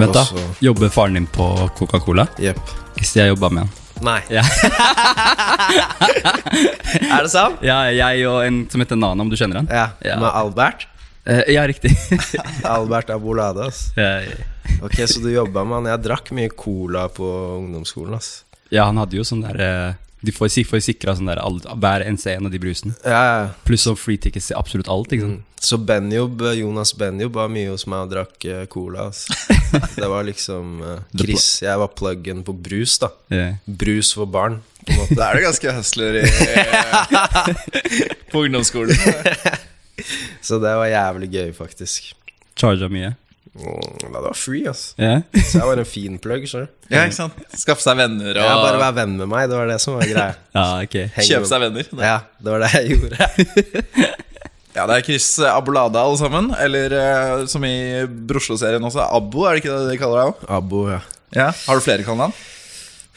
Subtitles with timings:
[0.00, 0.22] Vent, da.
[0.24, 1.46] Også- Jobber faren din på
[1.78, 2.26] Coca-Cola?
[2.38, 2.58] Yep.
[2.96, 3.70] Hvis jeg jobba med han.
[4.00, 4.20] Nei.
[4.32, 4.42] Ja.
[7.10, 7.60] Er det sant?
[7.64, 9.68] ja, jeg og en som heter Nana, om du kjenner han?
[9.70, 9.86] Ja.
[10.04, 10.16] Ja.
[10.20, 10.86] Med Albert?
[11.28, 11.92] Eh, ja, riktig.
[12.64, 13.90] Albert Abolade, ass.
[13.96, 14.20] ja,
[14.82, 15.88] Ok, så du jobba med han.
[15.92, 17.26] Jeg drakk mye cola på
[17.58, 18.44] ungdomsskolen, ass.
[18.70, 21.40] ja, han hadde jo sånn der eh, De får, får sikra sånn der
[21.80, 22.92] hver eneste en av de brusene.
[23.04, 23.44] Ja, ja.
[23.64, 25.14] Pluss sånn free tickets til absolutt alt.
[25.16, 25.46] ikke sant?
[25.60, 29.10] Så Benjob, Jonas Benjob var mye hos meg og drakk uh, cola.
[29.10, 29.36] Altså.
[30.00, 31.48] Det var liksom uh, Chris.
[31.64, 33.10] Jeg var pluggen på brus, da.
[33.32, 33.58] Yeah.
[33.64, 34.60] Brus for barn.
[34.84, 35.18] På en måte.
[35.20, 36.24] Da er du ganske hustler i,
[38.32, 38.96] på ungdomsskolen.
[40.46, 42.12] Så det var jævlig gøy, faktisk.
[42.56, 43.12] Charga mye.
[43.50, 44.94] Mm, Det var free, altså.
[45.00, 45.22] Yeah.
[45.34, 46.44] Så jeg var en fin plugg.
[46.46, 46.66] du.
[46.90, 47.38] Ja, ikke sant?
[47.58, 50.06] Skaffe seg venner Ja, bare være vær venn med meg, det var det som var
[50.06, 50.34] greia.
[50.58, 51.10] ja, okay.
[51.18, 51.90] Kjøpe seg venner.
[51.98, 53.30] Ja, det var det jeg gjorde.
[54.70, 56.52] Ja, det er Chris Abolada alle sammen.
[56.62, 60.44] Eller uh, som i Broslo-serien også, Abbo, er det ikke det de kaller deg òg?
[60.60, 61.00] Abo, ja.
[61.34, 61.48] Ja.
[61.66, 62.34] Har du flere kallenavn?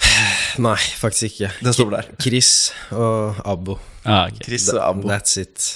[0.65, 1.51] Nei, faktisk ikke.
[1.61, 2.09] Det står der.
[2.25, 2.49] Chris
[2.89, 3.77] og Abo.
[4.01, 4.47] Ah, okay.
[4.47, 5.11] Chris og Abbo.
[5.13, 5.67] That's it.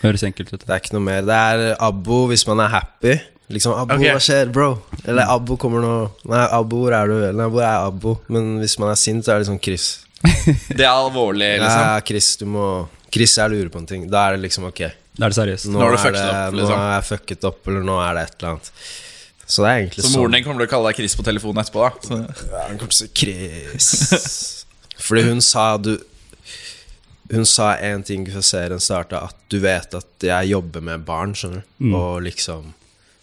[0.00, 0.64] Høres enkelt ut.
[0.64, 1.20] Det er ikke noe mer.
[1.28, 3.18] Det er Abo hvis man er happy.
[3.50, 4.12] Liksom 'Abo, okay.
[4.14, 5.96] hva skjer, bro?' Eller 'Abo kommer nå'.
[6.30, 9.34] Nei, 'Abo, hvor er du?' Nei, 'Hvor er Abo?' Men hvis man er sint, så
[9.34, 10.06] er det sånn Chris.
[10.78, 11.82] Det er alvorlig, liksom.
[11.82, 12.66] Ja, Chris, du må
[13.10, 14.06] Chris, jeg lurer på en ting.
[14.10, 14.84] Da er det liksom ok.
[15.18, 15.70] Da er det seriøst.
[15.72, 16.76] Nå, Nå er fucket det, opp, nå liksom.
[16.78, 18.70] er jeg fucket opp, eller nå er det et eller annet.
[19.50, 20.12] Så det er egentlig sånn.
[20.12, 22.06] Så moren din kommer til å kalle deg Chris på telefonen etterpå, da.
[22.06, 22.20] Så.
[22.54, 23.90] Ja, hun kommer til å si Chris.
[25.08, 25.94] Fordi hun sa du
[27.30, 31.34] Hun sa en ting før serien starta, at du vet at jeg jobber med barn,
[31.38, 31.92] skjønner du.
[31.94, 32.72] Og liksom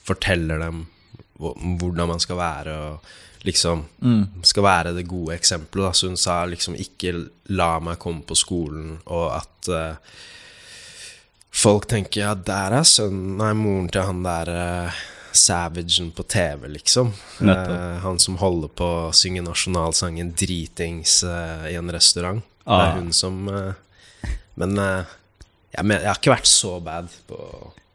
[0.08, 0.86] forteller dem
[1.38, 3.84] hvordan man skal være, og liksom
[4.44, 5.86] skal være det gode eksempelet.
[5.86, 5.94] Da.
[5.94, 7.14] Så hun sa liksom ikke
[7.54, 10.16] la meg komme på skolen, og at uh,
[11.54, 14.52] folk tenker ja, der er sønnen Nei, moren til han der
[14.90, 15.04] uh,
[15.38, 17.12] savagen på TV, liksom.
[17.46, 22.42] Eh, han som holder på å synge nasjonalsangen dritings uh, i en restaurant.
[22.42, 22.90] Det Ah.
[22.90, 23.38] er hun som
[24.58, 27.38] Men jeg, jeg har ikke vært så bad på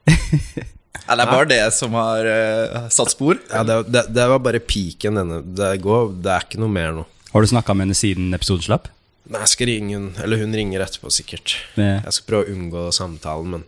[1.06, 3.38] Ja, det er bare det som har uh, satt spor.
[3.50, 5.40] Ja, det, det, det var bare piken denne.
[5.56, 7.04] Det, går, det er ikke noe mer nå.
[7.32, 8.90] Har du snakka med henne siden episoden slapp?
[9.32, 11.54] Nei, jeg skal ringe hun Eller hun ringer etterpå, sikkert.
[11.78, 12.00] Ja.
[12.04, 13.62] Jeg skal prøve å unngå samtalen, men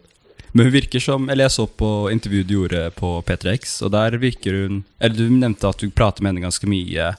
[0.52, 4.18] Men hun virker som Eller jeg så på intervjuet du gjorde på P3X, og der
[4.20, 7.14] virker hun Eller du nevnte at du prater med henne ganske mye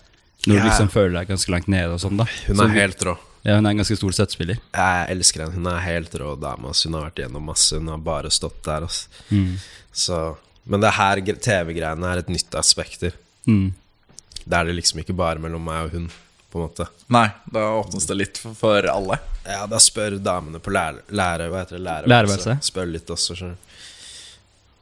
[0.45, 0.61] når Ja.
[0.61, 2.27] du liksom føler deg ganske langt nede og sånn, da.
[2.45, 3.15] hun Så er helt rå.
[3.47, 4.59] Ja, hun er en ganske stor støttespiller.
[4.75, 5.55] Jeg elsker henne.
[5.57, 6.69] Hun er helt rå dame.
[6.69, 7.79] Hun har vært gjennom masse.
[7.79, 8.85] Hun har bare stått der.
[8.85, 9.07] ass.
[9.31, 9.55] Mm.
[9.95, 10.19] Så,
[10.67, 13.15] men det her TV-greiene er et nytt aspekter.
[13.47, 13.71] Mm.
[14.43, 16.09] Det er det liksom ikke bare mellom meg og hun,
[16.51, 16.87] på en måte.
[17.15, 19.17] Nei, da åpnes det litt for, for alle.
[19.47, 21.05] Ja, da spør damene på lære...
[21.15, 21.85] lære hva heter det?
[21.87, 22.67] Lærerværelset.
[22.67, 23.71] Spør litt også, skjønner du.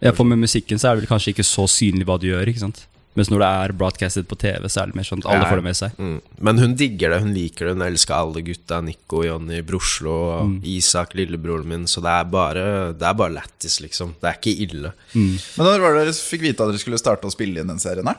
[0.03, 2.49] Ja, for med musikken så er det vel kanskje ikke så synlig hva du gjør,
[2.51, 2.83] ikke sant?
[3.15, 5.49] Mens når det er broadcastet på TV, så er det mer sånn at alle Ja.
[5.51, 5.91] får det med seg.
[6.01, 6.21] Mm.
[6.41, 7.73] Men hun digger det, hun liker det.
[7.75, 8.79] Hun elsker alle gutta.
[8.83, 10.61] Nico, Jonny, Broslo, Mm.
[10.65, 11.85] Isak, lillebroren min.
[11.85, 14.15] Så det er bare Det er bare lættis, liksom.
[14.19, 14.93] Det er ikke ille.
[15.13, 15.39] Mm.
[15.57, 17.77] Men når var det dere fikk vite at dere skulle starte å spille inn den
[17.79, 18.17] serien her?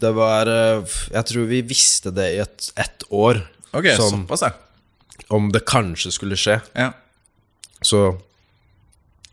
[0.00, 0.82] Det var eh,
[1.12, 3.42] Jeg tror vi visste det i et, ett år.
[3.72, 4.26] Ok, Sånn.
[4.26, 4.50] såpass, ja.
[5.30, 6.60] Om det kanskje skulle skje.
[6.74, 6.92] ja.
[7.82, 8.18] Så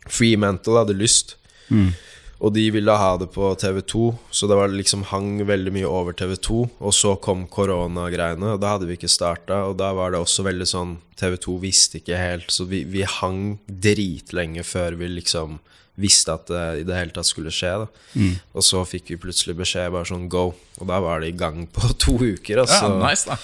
[0.06, 1.36] Freemantle hadde lyst.
[1.72, 1.94] Mm.
[2.42, 6.16] Og de ville ha det på TV2, så det var liksom hang veldig mye over
[6.18, 6.64] TV2.
[6.82, 9.62] Og så kom koronagreiene, og da hadde vi ikke starta.
[9.70, 13.58] Og da var det også veldig sånn TV2 visste ikke helt, så vi, vi hang
[13.68, 15.60] dritlenge før vi liksom
[15.94, 17.74] visste at det i det hele tatt skulle skje.
[17.84, 20.48] da Og så fikk vi plutselig beskjed bare sånn go,
[20.80, 22.58] og da var det i gang på to uker.
[22.58, 22.96] ja Altså.
[22.98, 23.38] nice, da.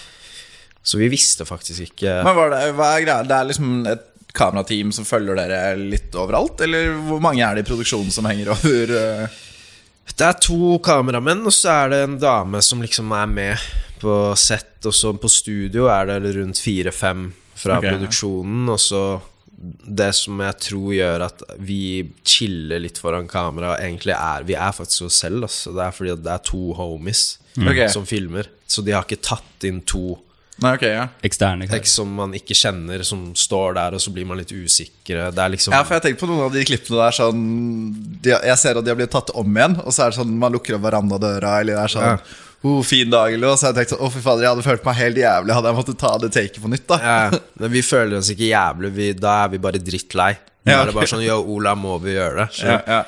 [0.82, 3.24] Så vi visste faktisk ikke Men var det, hva er greia?
[3.28, 6.60] Det er liksom et kamerateam som følger dere litt overalt?
[6.66, 9.38] Eller hvor mange er det i produksjonen som henger over eh?
[10.10, 13.66] Det er to kameramenn, og så er det en dame som liksom er med
[14.02, 14.80] på sett.
[14.88, 17.94] Og så på studio er det rundt fire-fem fra okay.
[17.94, 18.68] produksjonen.
[18.72, 19.04] Og så
[20.00, 21.82] det som jeg tror gjør at vi
[22.24, 25.44] chiller litt foran kamera, egentlig er Vi er faktisk oss selv.
[25.48, 25.74] Altså.
[25.76, 27.24] Det er fordi det er to homies
[27.60, 27.80] Ok.
[27.92, 28.48] som filmer.
[28.66, 30.16] Så de har ikke tatt inn to
[30.60, 31.06] Nei, okay, ja.
[31.24, 31.66] Eksterne.
[31.70, 35.30] tekst som man ikke kjenner, som står der, og så blir man litt usikre.
[35.32, 37.40] Det er liksom Ja, for jeg tenker på noen av de klippene der sånn
[38.20, 40.36] de, Jeg ser at de har blitt tatt om igjen, og så er det sånn
[40.42, 42.18] man lukker opp verandadøra, eller det er sånn Ja.
[42.68, 43.56] oh, fin dag, eller noe.
[43.56, 45.78] Så jeg tenkte sånn, å fy fader, jeg hadde følt meg helt jævlig hadde jeg
[45.80, 46.98] måttet ta det taket på nytt, da.
[47.00, 48.92] Ja, men vi føler oss ikke jævlig.
[48.98, 50.34] Vi, da er vi bare drittlei.
[50.60, 52.60] Da Ja, er det bare sånn Yo, Ola, må vi gjøre det?
[52.68, 53.00] Ja, ja.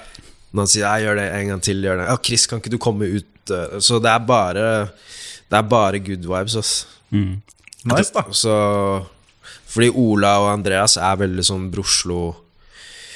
[0.52, 2.72] Når han sier jeg gjør det en gang til, gjør det Ja, Chris, kan ikke
[2.72, 4.64] du komme ut eh?» Så det er bare
[5.48, 6.72] Det er bare good vibes, ass.
[7.12, 7.40] Mm.
[7.92, 8.22] Nice, da.
[8.30, 9.04] Så
[9.72, 12.36] Fordi Ola og Andreas er veldig sånn Broslo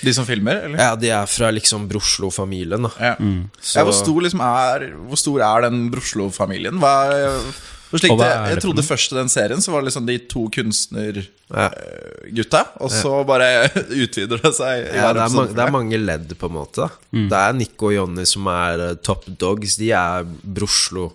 [0.05, 0.77] De som filmer, eller?
[0.79, 2.91] Ja, de er fra liksom Broslo-familien, da.
[3.01, 3.15] Ja.
[3.61, 6.79] Så- ja, hvor stor liksom er Hvor stor er den Broslo-familien?
[6.83, 7.41] Hva er
[7.97, 12.59] slik det, Jeg trodde først i den serien Så var det liksom de to kunstnergutta,
[12.59, 12.65] Ja.
[12.81, 13.71] og så bare
[14.03, 14.91] utvider det seg.
[14.93, 16.91] Ja, det, er mange, det er mange ledd, på en måte.
[17.15, 17.29] Mm.
[17.31, 19.77] Det er Nico og Jonny som er eh, top dogs.
[19.81, 21.13] De er Broslo.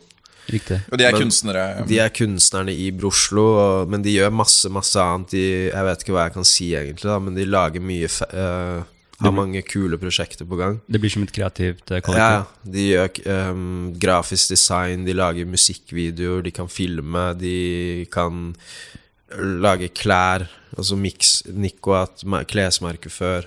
[0.50, 0.80] Riktig.
[0.92, 1.66] Og de er Men- kunstnere.
[1.88, 5.30] De er kunstnerne i Broslo, og, men de gjør masse masse annet.
[5.36, 8.26] De, jeg vet ikke hva jeg kan si, egentlig, da men de lager mye fe
[8.34, 8.82] eh,
[9.22, 10.80] Har mange kule prosjekter på gang.
[10.90, 12.18] Det blir som et kreativt kollektiv?
[12.18, 12.72] Ja.
[12.74, 18.56] De gjør um, grafisk design, de lager musikkvideoer, de kan filme, de kan
[19.38, 20.48] lage klær.
[20.76, 23.46] Altså Mix Nico har hatt klesmerke før.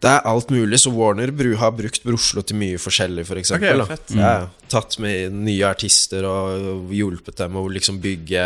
[0.00, 3.80] Det er alt mulig, så Warner bru, har brukt Broslo til mye forskjellig, for eksempel.
[3.82, 3.96] Ok, da.
[3.96, 4.12] fett.
[4.14, 4.34] Ja,
[4.70, 8.44] tatt med nye artister og hjulpet dem å liksom bygge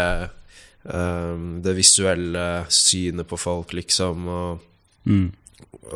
[0.88, 4.28] um, det visuelle synet på folk, liksom.
[4.28, 4.68] Og
[5.04, 5.32] Mm.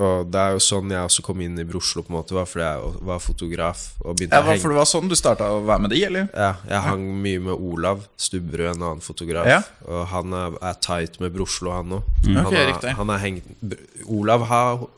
[0.03, 2.44] og det er jo sånn jeg også kom inn i Broslo, på en måte, var
[2.50, 3.85] fordi jeg var fotograf.
[4.03, 6.00] Og begynte Ja, å henge for det var sånn du starta å være med de,
[6.08, 6.26] eller?
[6.35, 9.47] ja, Jeg hang mye med Olav Stubberud, en annen fotograf.
[9.47, 9.61] Ja.
[9.87, 12.03] Og han er, er tight med Broslo, han òg.
[12.03, 12.97] Ok, han, riktig.
[12.99, 13.47] han har hengt
[14.11, 14.88] Olav har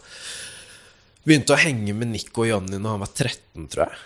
[1.27, 4.05] begynte å henge med Nico og Jonny når han var 13, tror jeg.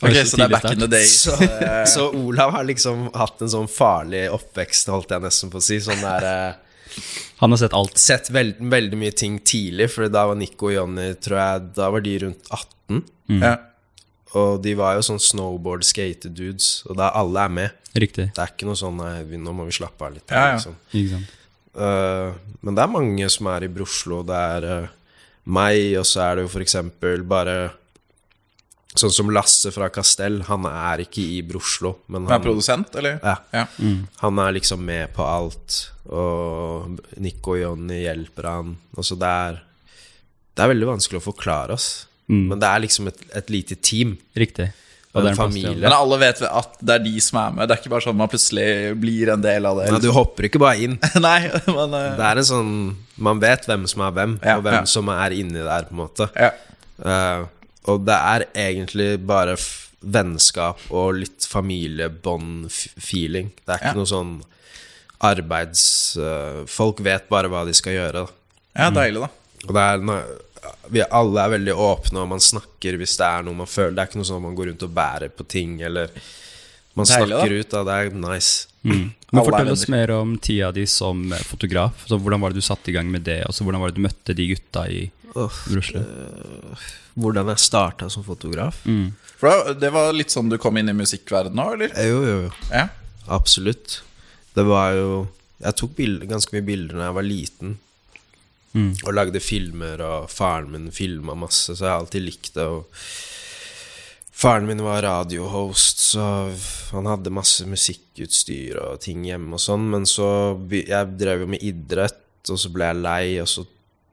[0.00, 1.16] Ok, Så det er back in the day days.
[1.20, 1.36] Så,
[1.94, 5.76] så Olav har liksom hatt en sånn farlig oppvekst, holdt jeg nesten på å si.
[5.84, 7.00] Sånn der eh,
[7.42, 7.98] Han har sett alt.
[8.00, 11.90] Sett veld, veldig mye ting tidlig, for da var Nico og Jonny tror jeg, Da
[11.92, 13.02] var de rundt 18.
[13.42, 13.56] Ja.
[14.40, 17.76] Og de var jo sånn snowboard-skate-dudes, og da alle er med.
[17.98, 18.28] Riktig.
[18.36, 20.30] Det er ikke noe sånn nei, vi- nå må vi slappe av litt.
[20.30, 20.54] Ja, ja.
[20.54, 20.76] Liksom.
[21.74, 21.82] Uh.
[21.82, 24.22] Eh, men det er mange som er i Broslo.
[24.26, 24.88] Det er eh,
[25.46, 27.70] meg, og så er det jo for eksempel bare
[28.98, 30.40] Sånn som Lasse fra Castell.
[30.48, 33.20] Han er ikke i Broslo, men Han er produsent, eller?
[33.22, 33.66] ja, Ja.
[34.18, 35.92] han er liksom med på alt.
[36.10, 38.72] Og Nico og Jonny hjelper han.
[38.96, 39.60] Altså det er
[40.56, 42.06] Det er veldig vanskelig å forklare oss.
[42.28, 42.48] Mm.
[42.48, 44.18] Men det er liksom et, et lite team.
[44.36, 44.72] Riktig.
[45.10, 45.74] Og det er en familie.
[45.82, 47.66] Men alle vet at det er de som er med.
[47.66, 48.66] Det er ikke bare sånn man plutselig
[49.02, 49.88] blir en del av det.
[49.90, 50.94] Nei, du hopper ikke bare inn.
[51.28, 52.12] Nei, men uh...
[52.20, 52.70] Det er en sånn
[53.18, 54.84] Man vet hvem som er hvem, Ja, og hvem ja.
[54.86, 56.30] som er inni der, på en måte.
[56.38, 56.52] ja.
[57.00, 57.48] Uh,
[57.88, 63.50] og det er egentlig bare f vennskap og litt familiebånd-feeling.
[63.64, 63.98] Det er ikke Ja.
[63.98, 64.30] noe sånn
[65.20, 66.16] arbeids...
[66.16, 68.22] Uh, folk vet bare hva de skal gjøre.
[68.24, 68.28] da.
[68.84, 69.28] ja, deilig, da.
[69.68, 70.40] Og det er når-
[70.92, 73.94] vi alle er veldig åpne, og man snakker hvis det er noe man føler.
[73.96, 76.10] Det er ikke noe sånn at man går rundt og bærer på ting, eller
[76.98, 77.38] Man Deilig, da.
[77.38, 77.80] snakker ut, da.
[77.86, 78.66] Det er nice.
[78.82, 82.02] Men er Fortell oss mer om tida di som eh, fotograf.
[82.10, 83.44] Så hvordan var det du satte i gang med det?
[83.46, 85.04] Og så hvordan var det du møtte de gutta i
[85.36, 85.70] Russland?
[85.70, 86.02] Broslo?
[87.20, 88.80] hvordan jeg starta som fotograf?
[88.86, 89.12] Mm.
[89.40, 91.94] For det var litt sånn du kom inn i musikkverdenen òg, eller?
[91.94, 92.50] Eh, Jo, jo, jo.
[92.72, 92.88] Ja.
[93.30, 94.00] Absolutt.
[94.56, 95.10] Det var jo
[95.60, 97.74] Jeg tok bild, ganske mye bilder da jeg var liten.
[98.76, 98.92] Mm.
[99.02, 102.66] Og lagde filmer, og faren min filma masse, så jeg har alltid likt det.
[102.66, 102.86] Og
[104.42, 106.28] faren min var radiohost, så
[106.94, 109.90] han hadde masse musikkutstyr og ting hjemme og sånn.
[109.92, 110.30] Men så
[110.70, 113.66] Jeg drev jo med idrett, og så ble jeg lei, og så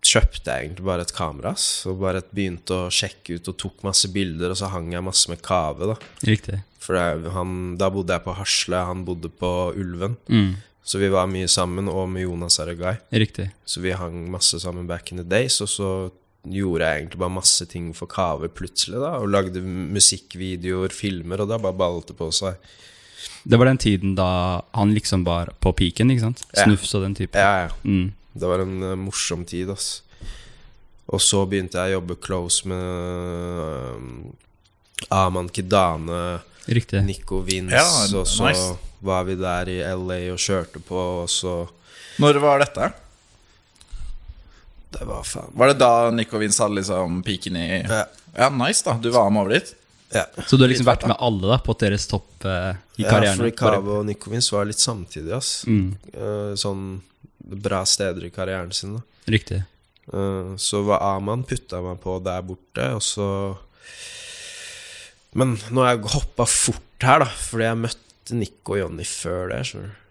[0.07, 1.53] kjøpte jeg egentlig bare et kamera.
[1.89, 5.31] Og bare begynte å sjekke ut og tok masse bilder, og så hang jeg masse
[5.31, 5.97] med Kave, da.
[6.27, 6.61] Riktig.
[6.83, 10.15] For jeg, han, da bodde jeg på Hasle, han bodde på Ulven.
[10.31, 10.55] Mm.
[10.87, 12.93] Så vi var mye sammen, og med Jonas Aragai.
[13.11, 13.49] Riktig.
[13.67, 15.89] Så vi hang masse sammen back in the days, og så
[16.47, 19.17] gjorde jeg egentlig bare masse ting for Kave plutselig, da.
[19.19, 22.55] Og lagde musikkvideoer, filmer, og da bare ballet det på seg.
[23.43, 26.45] Det var den tiden da han liksom var på piken, ikke sant?
[26.55, 27.35] Snufs og den type.
[27.35, 27.75] Ja, ja.
[27.83, 28.13] Mm.
[28.37, 30.03] Det var en uh, morsom tid, ass.
[31.07, 33.97] Og så begynte jeg å jobbe close med uh,
[35.15, 37.01] Aman Kidane, Riktig.
[37.05, 37.85] Nico Vince, Ja,
[38.19, 38.77] og så nice.
[38.99, 41.67] var vi der i LA og kjørte på, og så
[42.19, 42.91] Når var dette?
[44.89, 48.05] Det var faen Var det da Nico Vince hadde liksom piken i Ja.
[48.37, 48.93] Ja, nice, da.
[49.01, 49.73] Du var med over dit?
[50.13, 50.25] Ja.
[50.45, 53.39] Så du har liksom vært med alle da på deres topp eh, i Ja, karrieren?
[53.41, 55.63] fordi Kave og Nico Vince var litt samtidig, ass.
[55.67, 55.95] Mm.
[56.13, 56.83] Eh, sånn
[57.39, 59.01] bra steder i karrieren sin, da.
[59.33, 59.63] Riktig.
[60.13, 63.27] Eh, så var Aman putta meg på der borte, og så
[65.37, 69.51] Men nå har jeg hoppa fort her, da, fordi jeg møtte Nico og Jonny før
[69.53, 69.61] det.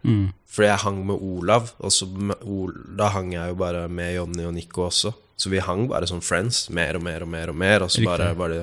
[0.06, 0.28] Mm.
[0.56, 2.06] Fordi jeg hang med Olav, og så
[2.96, 5.12] da hang jeg jo bare med Jonny og Nico også.
[5.36, 8.04] Så vi hang bare som friends, mer og mer og mer, og mer og så
[8.06, 8.62] bare, bare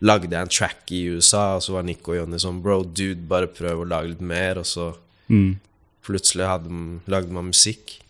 [0.00, 3.20] lagde jeg en track i USA, og så var Nico og Jonny sånn Bro, dude,
[3.30, 4.92] bare prøv å lage litt mer, og så
[5.30, 5.60] Mm.
[6.02, 6.70] plutselig hadde,
[7.06, 8.00] lagde man musikk.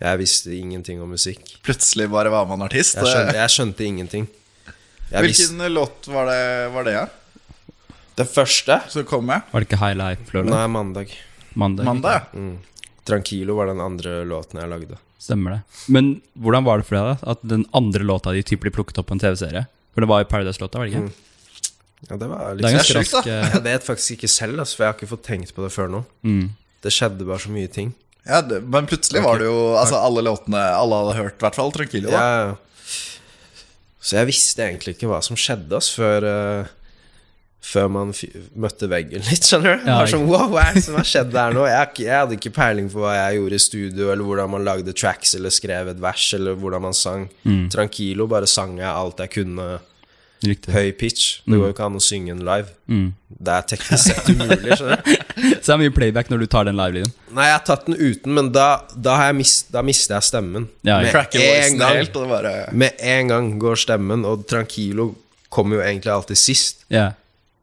[0.00, 1.42] Jeg visste ingenting om musikk.
[1.62, 2.94] Plutselig bare var man artist.
[2.96, 4.28] Jeg skjønte, jeg skjønte ingenting.
[5.10, 7.04] Jeg visste, Hvilken låt var det, var det ja?
[8.18, 10.52] Det første som kom med Var det ikke High Life lørdag?
[10.52, 11.14] Nei, mandag.
[11.58, 11.88] Mandag?
[11.88, 12.28] Mandag.
[12.36, 12.58] Mm.
[13.08, 14.98] Tranquilo var den andre låten jeg lagde.
[15.22, 15.60] Stemmer det.
[15.94, 17.32] Men hvordan var det for deg da?
[17.34, 19.66] at den andre låta di typ blir plukket opp på en TV-serie?
[19.94, 21.30] For det var jo Paradise-låta, var det ikke?
[22.08, 23.18] Ja, det var Det er liksom sjukt, da.
[23.20, 25.64] rask eh, Jeg vet faktisk ikke selv, altså, for jeg har ikke fått tenkt på
[25.64, 26.04] det før nå.
[26.26, 26.44] mm.
[26.82, 27.92] Det skjedde bare så mye ting.
[28.26, 31.58] Ja, det, men plutselig var det jo Altså, alle låtene alle hadde hørt, i hvert
[31.58, 31.70] fall.
[31.74, 32.10] Tranquilo.
[32.10, 32.22] Da.
[32.22, 32.88] Ja.
[34.02, 36.72] Så jeg visste egentlig ikke hva som skjedde altså, før, eh,
[37.62, 38.10] før man
[38.58, 39.86] møtte veggen litt, skjønner du.
[39.86, 41.62] Ja, Bare sånn, wow, hva er det som har skjedd der nå?
[41.72, 44.94] Jeg, jeg hadde ikke peiling på hva jeg gjorde i studio, eller hvordan man lagde
[44.98, 47.28] tracks, eller skrev et vers, eller hvordan man sang.
[47.46, 47.64] Mm.
[47.72, 49.70] Tranquilo, bare sang jeg alt jeg kunne.
[50.42, 50.72] Riktig.
[50.74, 51.26] Høy pitch.
[51.46, 52.72] Det går jo ikke an å synge en live.
[52.90, 53.06] Mm.
[53.30, 55.12] Det er teknisk sett umulig, skjønner du.
[55.62, 57.14] Så det er mye playback når du tar den live-lyden.
[57.36, 58.66] Nei, jeg har tatt den uten, men da,
[58.96, 60.66] da, har jeg mist, da mister jeg stemmen.
[60.82, 61.14] Ja, ja.
[61.14, 61.98] Med en gang.
[62.00, 65.12] helt, bare Med en gang går stemmen, og Tranquilo
[65.52, 66.82] kommer jo egentlig alltid sist.
[66.90, 67.12] Ja.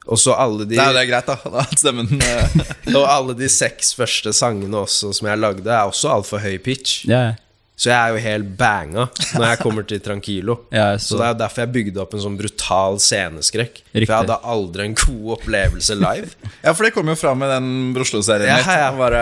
[0.09, 1.51] Og så alle de Det er det er greit, da.
[1.53, 6.09] da stemmen eh, Og alle de seks første sangene også som jeg lagde, er også
[6.15, 7.03] altfor høy pitch.
[7.09, 7.35] Ja.
[7.79, 9.05] Så jeg er jo helt banga
[9.37, 10.57] når jeg kommer til Tranquilo.
[10.75, 13.79] Ja, Så så, det er jo derfor jeg bygde opp en sånn brutal sceneskrekk.
[13.93, 16.33] For jeg hadde aldri en god opplevelse live.
[16.65, 18.51] Ja, for det kom jo fram i den Broslo-serien.
[18.51, 18.89] Ja, ja.
[18.99, 19.21] Bare,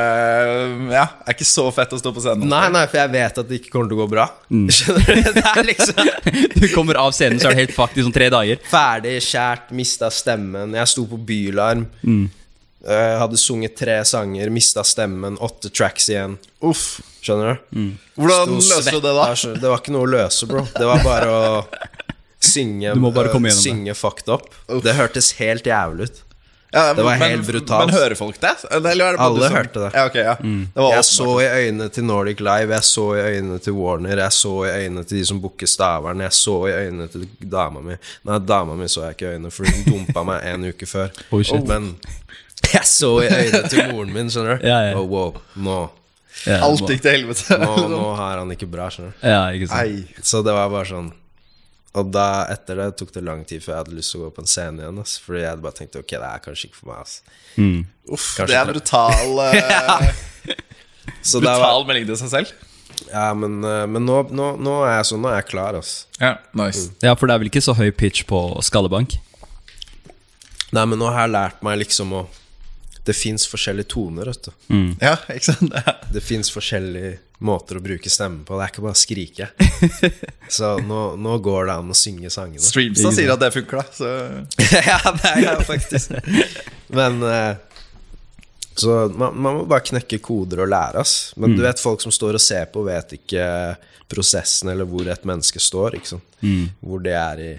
[0.90, 2.50] ja, er ikke så fett å stå på scenen.
[2.50, 4.26] Nei, nei, for jeg vet at det ikke kommer til å gå bra.
[4.50, 4.66] Mm.
[4.78, 5.30] Skjønner du?
[5.38, 6.02] Det er liksom
[6.58, 8.60] du kommer av scenen, så er det helt faktisk sånn tre dager.
[8.72, 10.74] ferdig, skjært, mista stemmen.
[10.82, 11.86] Jeg sto på Bylarm.
[12.02, 12.26] Mm.
[12.88, 16.38] Eh, hadde sunget tre sanger, mista stemmen, åtte tracks igjen.
[16.65, 17.00] Uff.
[17.22, 17.88] Skjønner du?
[18.15, 19.25] Hvordan løser du det, da?
[19.60, 20.63] Det var ikke noe å løse, bro.
[20.77, 21.50] Det var bare å
[22.39, 23.58] synge Du må bare komme øh.
[23.58, 24.48] Synge fucked up.
[24.86, 26.24] Det hørtes helt jævlig ut.
[26.75, 27.88] Ja, Det var men, helt brutalt.
[27.88, 28.51] Men hører folk det?
[28.75, 29.91] Eller er det bare Alle du som- hørte det.
[29.96, 30.36] Ja, okay, ja.
[30.44, 30.67] Mm.
[30.75, 34.17] Det var Jeg så i øynene til Nordic Live, jeg så i øynene til Warner,
[34.17, 37.79] jeg så i øynene til de som booker Stavern, jeg så i øynene til dama
[37.82, 37.96] mi.
[38.27, 41.10] Nei, dama mi så jeg ikke i øynene, for hun dumpa meg en uke før.
[41.32, 41.65] Oh, shit.
[41.67, 41.96] Men
[42.74, 44.68] jeg så i øynene til moren min, skjønner du.
[44.68, 44.98] Ja, ja.
[45.00, 45.78] Og wow, nå,
[46.46, 47.58] Ja, Alt gikk til helvete.
[47.58, 49.24] nå, nå har han ikke bra, skjønner du.
[49.26, 50.22] Ja, ikke sant.
[50.28, 51.08] Så det var bare sånn
[51.98, 54.36] Og da, etter det tok det lang tid før jeg hadde lyst til å gå
[54.36, 55.00] på en scene igjen.
[55.02, 57.00] Ass, fordi jeg hadde bare tenkt ok, det er kanskje ikke for meg.
[57.02, 57.16] Ass.
[57.58, 57.80] Mm.
[58.14, 60.12] Uff, Kanskje det er brutal uh...
[61.28, 62.54] Var, Brutal melding til seg selv.
[63.10, 65.96] ja, men, eh, men nå, nå, nå er jeg sånn, nå er jeg klar, ass.
[66.22, 69.18] Ja, nice Ja, for det er vel ikke så høy pitch på Skallebank?
[70.76, 72.22] Nei, men nå har jeg lært meg liksom å
[73.08, 74.52] Det fins forskjellige toner, vet du.
[74.74, 74.90] Mm.
[75.00, 75.72] Ja, ikke sant?
[75.74, 75.94] Ja.
[76.12, 77.14] Det fins forskjellige
[77.48, 78.58] måter å bruke stemmen på.
[78.58, 79.48] Det er ikke bare å skrike.
[80.58, 82.64] Så nå, nå går det an å synge sangene.
[82.64, 83.86] Streamsa sier at det funker, da.
[83.94, 84.10] Så
[84.90, 86.18] ja, det er jeg faktisk.
[86.98, 87.84] Men eh,
[88.78, 91.16] Så man, man må bare knekke koder og lære, ass.
[91.38, 93.46] Men du vet, folk som står og ser på, vet ikke
[94.08, 95.98] prosessen eller hvor et menneske står.
[96.00, 96.38] Ikke sant?
[96.42, 96.68] Mm.
[96.82, 97.54] Hvor det er i,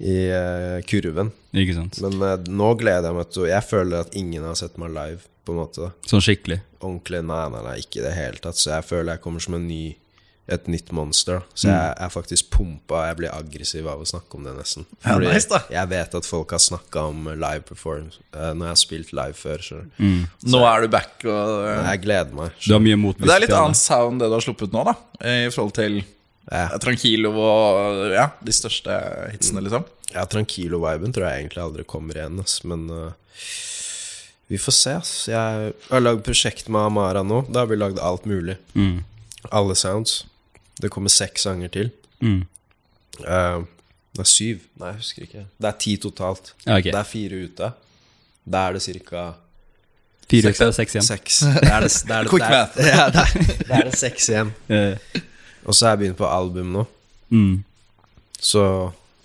[0.00, 1.30] i eh, kurven.
[1.52, 2.00] Ikke sant?
[2.04, 5.22] Men eh, nå gleder jeg meg til Jeg føler at ingen har sett meg live,
[5.44, 5.90] på en måte.
[6.08, 6.60] Sånn skikkelig.
[6.80, 8.56] Ordentlig, nei, nei, nei, ikke i det hele tatt.
[8.60, 9.82] Så jeg føler jeg kommer som en ny
[10.50, 11.44] et nytt monster.
[11.54, 13.04] Så Så jeg er faktisk pumpa.
[13.06, 14.86] Jeg blir aggressiv av å snakke om det, nesten.
[15.04, 15.60] Ja, nice, da.
[15.70, 19.36] jeg vet at folk har snakka om live performance uh, når jeg har spilt live
[19.38, 19.62] før.
[19.62, 20.24] Så Mm.
[20.50, 21.52] nå er du back, og
[21.86, 22.50] jeg gleder meg.
[22.66, 23.28] Du har mye motvilje.
[23.30, 24.96] Det er litt annet sound det du har sluppet nå, da.
[25.22, 26.00] I forhold til
[26.48, 28.94] Ja, Tranquilo og ja, de største
[29.30, 29.84] hitsene, liksom.
[30.14, 32.62] ja Tranquilo-viben tror jeg egentlig aldri kommer igjen, ass.
[32.66, 33.12] men uh,
[34.50, 34.94] vi får se.
[34.98, 37.44] ass Jeg har lagd prosjekt med Amara nå.
[37.52, 38.56] Da har vi lagd alt mulig.
[38.74, 39.04] Mm.
[39.54, 40.24] Alle sounds.
[40.82, 41.92] Det kommer seks sanger til.
[42.18, 42.40] Mm.
[43.20, 43.62] Uh,
[44.16, 44.64] det er syv.
[44.80, 45.44] Nei, jeg husker ikke.
[45.54, 46.50] Det er ti totalt.
[46.64, 46.90] Okay.
[46.90, 47.70] Det er fire ute.
[48.50, 49.28] Da er det cirka
[50.30, 51.06] Fire ute og seks igjen.
[51.06, 51.38] seks.
[51.46, 52.78] Det er det, det, er det, Quick det, math.
[52.78, 54.52] er, ja, det, er, det er det seks igjen.
[55.66, 56.86] Og så har jeg begynt på album nå.
[57.30, 57.64] mm.
[58.40, 58.62] Så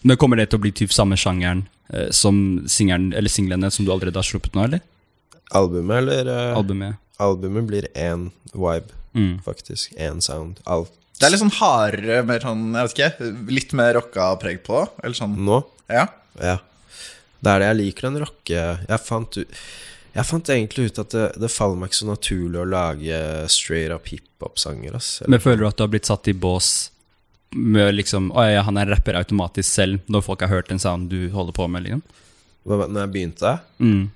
[0.03, 1.63] Men kommer det til å bli typ samme sjangeren
[1.93, 2.35] eh, som
[2.67, 4.83] singeren, eller singlene som du allerede har sluppet nå, eller?
[5.55, 6.95] albumet, eller eh, Albumet?
[7.21, 9.37] Albumet blir én vibe, Mm.
[9.45, 9.93] faktisk.
[9.95, 10.57] Én sound.
[10.67, 14.59] Alt Det er litt sånn hardere, mer sånn, jeg vet ikke, litt mer rocka preg
[14.65, 14.89] på det.
[15.05, 15.61] Eller sånn, nå.
[15.87, 16.09] ja.
[16.41, 16.57] Ja.
[17.39, 19.55] Det er det jeg liker den rocke Jeg fant ut
[20.15, 23.91] Jeg fant egentlig ut at det, det faller meg ikke så naturlig å lage straight
[23.91, 24.95] up hiphop-sanger.
[25.27, 26.91] Men føler du at du har blitt satt i bås
[27.55, 31.07] med liksom Å ja, han er rapper automatisk selv, når folk har hørt en sound
[31.11, 32.01] du holder på med, liksom?
[32.65, 34.11] Når jeg begynte Mm.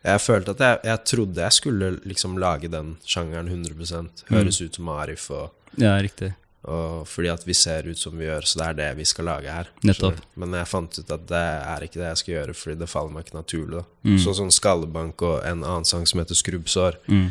[0.00, 4.78] Jeg følte at jeg, jeg trodde jeg skulle liksom lage den sjangeren 100% Høres ut
[4.78, 6.32] som Arif, og, Ja, riktig.
[6.68, 9.30] Og fordi at vi ser ut som vi gjør, så det er det vi skal
[9.30, 9.70] lage her.
[9.86, 10.18] Nettopp.
[10.40, 13.14] Men jeg fant ut at det er ikke det jeg skal gjøre, fordi det faller
[13.14, 13.86] meg ikke naturlig.
[14.04, 14.18] Mm.
[14.20, 17.00] Sånn som Skallebank og en annen sang som heter Skrubbsår.
[17.08, 17.30] Mm.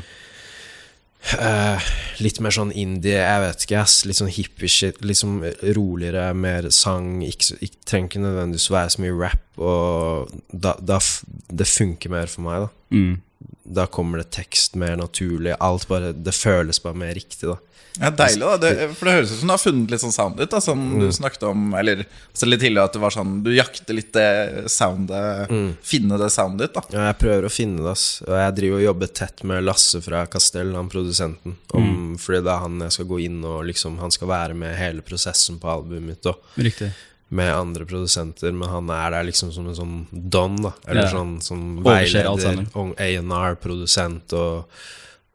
[1.20, 1.88] Eh,
[2.24, 4.02] litt mer sånn indie, jeg vet ikke, ass.
[4.08, 5.02] Litt sånn hippie-shit.
[5.06, 5.42] Litt sånn
[5.78, 7.20] roligere, mer sang.
[7.26, 9.48] Ikke, ikke, trenger ikke nødvendigvis være så mye rap.
[9.60, 11.02] Og da, da
[11.50, 12.96] Det funker mer for meg, da.
[12.96, 13.18] Mm.
[13.64, 15.56] Da kommer det tekst mer naturlig.
[15.60, 17.58] Alt bare Det føles bare mer riktig, da.
[18.00, 18.56] Ja, Deilig, da.
[18.62, 20.78] Det, for det høres ut som du har funnet litt sånn sound ut, Da, som
[20.80, 21.00] Mm.
[21.02, 24.70] du snakket om Eller altså litt tidligere at det var sånn Du jakter litt det
[24.70, 25.76] soundet Mm.
[25.84, 26.84] Finne det soundet ditt, da.
[26.96, 28.22] Ja, jeg prøver å finne det, ass.
[28.28, 31.58] Og jeg driver og jobber tett med Lasse fra Castell, han produsenten.
[31.74, 34.78] Om, Fordi det er han jeg skal gå inn og liksom Han skal være med
[34.78, 36.26] hele prosessen på albumet mitt.
[36.26, 36.94] Og Riktig.
[37.30, 40.72] Med andre produsenter, men han er der liksom som en sånn don, da.
[40.88, 41.12] Eller Ja.
[41.14, 42.66] sånn som veileder.
[42.76, 44.66] A&R-produsent og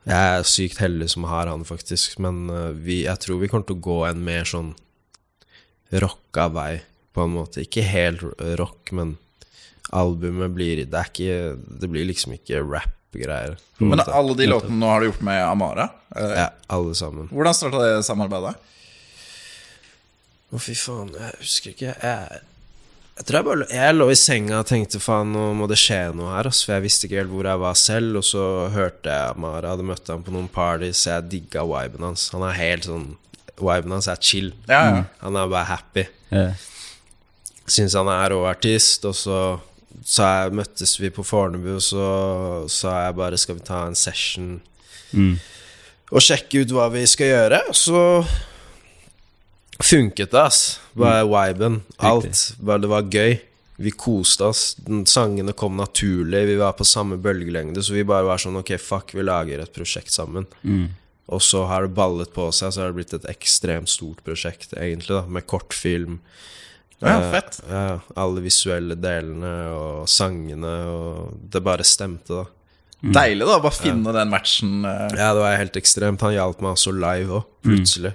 [0.07, 2.19] Jeg er sykt heldig som har han, faktisk.
[2.21, 4.75] Men uh, vi, jeg tror vi kommer til å gå en mer sånn
[5.93, 6.83] rocka vei,
[7.15, 7.63] på en måte.
[7.65, 8.21] Ikke helt
[8.59, 9.15] rock, men
[9.95, 13.57] albumet blir Det er ikke Det blir liksom ikke rap-greier.
[13.79, 14.13] Men måte.
[14.13, 15.89] alle de låtene nå har du gjort med Amara.
[16.17, 17.29] Eh, Ja, alle sammen.
[17.33, 18.57] Hvordan starta det samarbeidet?
[20.55, 21.95] Å, fy faen, jeg husker ikke.
[21.99, 22.41] Jeg,
[23.19, 26.01] jeg tror jeg bare Jeg lå i senga og tenkte faen, nå må det skje
[26.15, 26.47] noe her.
[26.51, 28.21] Altså, For jeg visste ikke helt hvor jeg var selv.
[28.21, 28.45] Og så
[28.75, 32.29] hørte jeg Amara, hadde møtt ham på noen parties, jeg digga viben hans.
[32.37, 33.13] Han er helt sånn
[33.55, 34.49] Viben hans er chill.
[34.67, 35.03] Ja, ja.
[35.21, 36.03] Han er bare happy.
[36.35, 36.49] Ja.
[37.71, 39.05] Syns han er rå artist.
[39.07, 39.39] Og så
[40.05, 42.07] så jeg, møttes vi på Fornebu, og så
[42.69, 44.57] sa jeg bare skal vi ta en session
[45.15, 45.37] Mm.
[46.11, 47.61] og sjekke ut hva vi skal gjøre.
[47.71, 48.01] Og så
[49.83, 50.81] funket det, ass.
[50.95, 51.81] Bare viben.
[51.99, 52.55] Alt.
[52.61, 53.39] Bare det var gøy.
[53.77, 54.77] Vi koste oss.
[55.11, 56.45] Sangene kom naturlig.
[56.47, 59.73] Vi var på samme bølgelengde, så vi bare var sånn Ok, fuck, vi lager et
[59.75, 60.47] prosjekt sammen.
[60.63, 60.93] Mm.
[61.35, 64.75] Og så har det ballet på seg, så har det blitt et ekstremt stort prosjekt,
[64.77, 66.21] egentlig, da, med kortfilm.
[67.01, 67.59] Ja, Eh, fett.
[67.69, 72.45] Ja, alle visuelle delene og sangene, og det bare stemte, da.
[73.03, 73.59] Deilig, da.
[73.61, 74.85] Bare finne den matchen.
[74.85, 75.09] eh.
[75.19, 76.21] Ja, det var helt ekstremt.
[76.25, 78.15] Han hjalp meg også live òg, plutselig.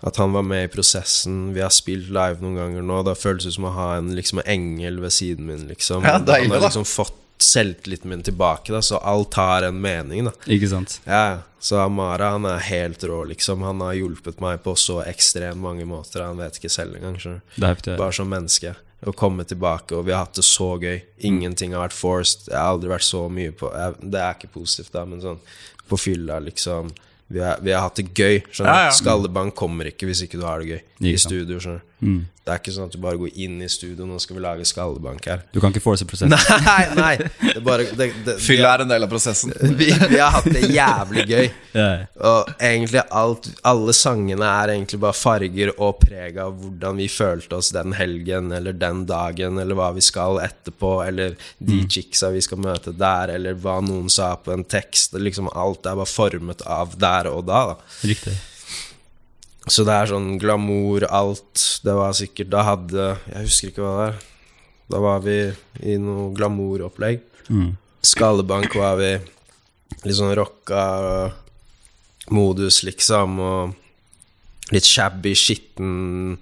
[0.00, 1.50] At han var med i prosessen.
[1.52, 3.02] Vi har spilt live noen ganger nå.
[3.04, 6.06] Det føles ut som å ha en liksom, engel ved siden min, liksom.
[6.08, 6.70] Ja, deilig, han har da.
[6.70, 10.32] liksom fått selvtilliten min tilbake, da, så alt har en mening, da.
[10.48, 10.98] Ikke sant?
[11.04, 13.64] Ja, så Amara han er helt rå, liksom.
[13.64, 16.24] Han har hjulpet meg på så ekstremt mange måter.
[16.24, 17.18] Han vet ikke selv engang.
[17.20, 18.00] skjønner er.
[18.00, 18.74] Bare som menneske.
[19.00, 21.00] Å komme tilbake, og vi har hatt det så gøy.
[21.24, 22.48] Ingenting har vært forced.
[22.50, 25.40] Jeg har aldri vært så mye på jeg, Det er ikke positivt, da, men sånn
[25.90, 26.92] på fylla, liksom.
[27.30, 28.40] Vi har, vi har hatt det gøy.
[28.58, 28.90] Ja, ja.
[28.94, 31.60] Skallebank kommer ikke hvis ikke du har det gøy i studio.
[31.62, 32.20] skjønner Mm.
[32.40, 34.64] Det er ikke sånn at du bare går inn i studio, nå skal vi lage
[34.66, 35.42] Skallebank her.
[35.52, 36.32] Du kan ikke force prosessen.
[36.64, 37.12] Nei, nei!
[37.52, 39.52] Det bare det, det, Fyll er en del av prosessen.
[39.78, 41.50] vi, vi har hatt det jævlig gøy.
[41.76, 42.06] Yeah.
[42.26, 47.60] Og egentlig alt, alle sangene er egentlig bare farger og preg av hvordan vi følte
[47.60, 52.42] oss den helgen, eller den dagen, eller hva vi skal etterpå, eller de chicksa vi
[52.42, 55.14] skal møte der, eller hva noen sa på en tekst.
[55.14, 57.66] Liksom alt er bare formet av der og da.
[57.74, 57.92] da.
[58.08, 58.40] Riktig.
[59.70, 61.62] Så det er sånn glamour, alt.
[61.84, 64.24] Det var sikkert Da hadde Jeg husker ikke hva det er.
[64.90, 65.36] Da var vi
[65.86, 67.22] i noe glamouropplegg.
[67.50, 67.76] Mm.
[68.02, 69.12] Skallebank var vi
[70.02, 70.82] litt sånn rocka
[72.30, 76.38] modus, liksom, og litt shabby, skitten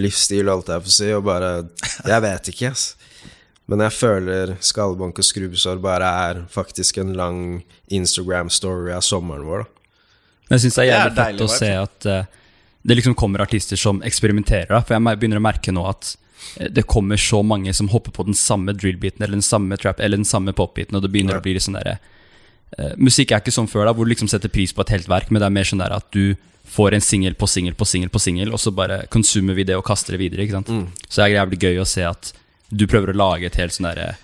[0.00, 1.50] livsstil, holdt jeg på å si, og bare
[2.06, 2.84] Jeg vet ikke, ass.
[3.70, 7.40] Men jeg føler Skallebank og skrubbsår bare er faktisk en lang
[7.92, 9.82] Instagram-story av sommeren vår, da.
[10.48, 12.40] Men jeg syns det er jævlig fett å se at eh,
[12.82, 14.82] det liksom kommer artister som eksperimenterer.
[14.86, 16.16] For jeg begynner å merke nå at
[16.60, 20.00] eh, det kommer så mange som hopper på den samme drill-beaten eller den samme trap
[20.00, 21.42] eller den samme pop-beaten, og det begynner Ja.
[21.42, 21.98] å bli litt sånn derre
[22.78, 25.08] uh, Musikk er ikke sånn før, da, hvor du liksom setter pris på et helt
[25.08, 26.34] verk, men det er mer sånn der at du
[26.72, 29.76] får en singel på singel på singel på singel, og så bare konsumer vi det
[29.76, 30.42] og kaster det videre.
[30.46, 30.70] ikke sant?
[30.72, 30.86] Mm.
[31.08, 32.32] Så det er jævlig gøy å se at
[32.72, 34.14] du prøver å lage et helt sånn derre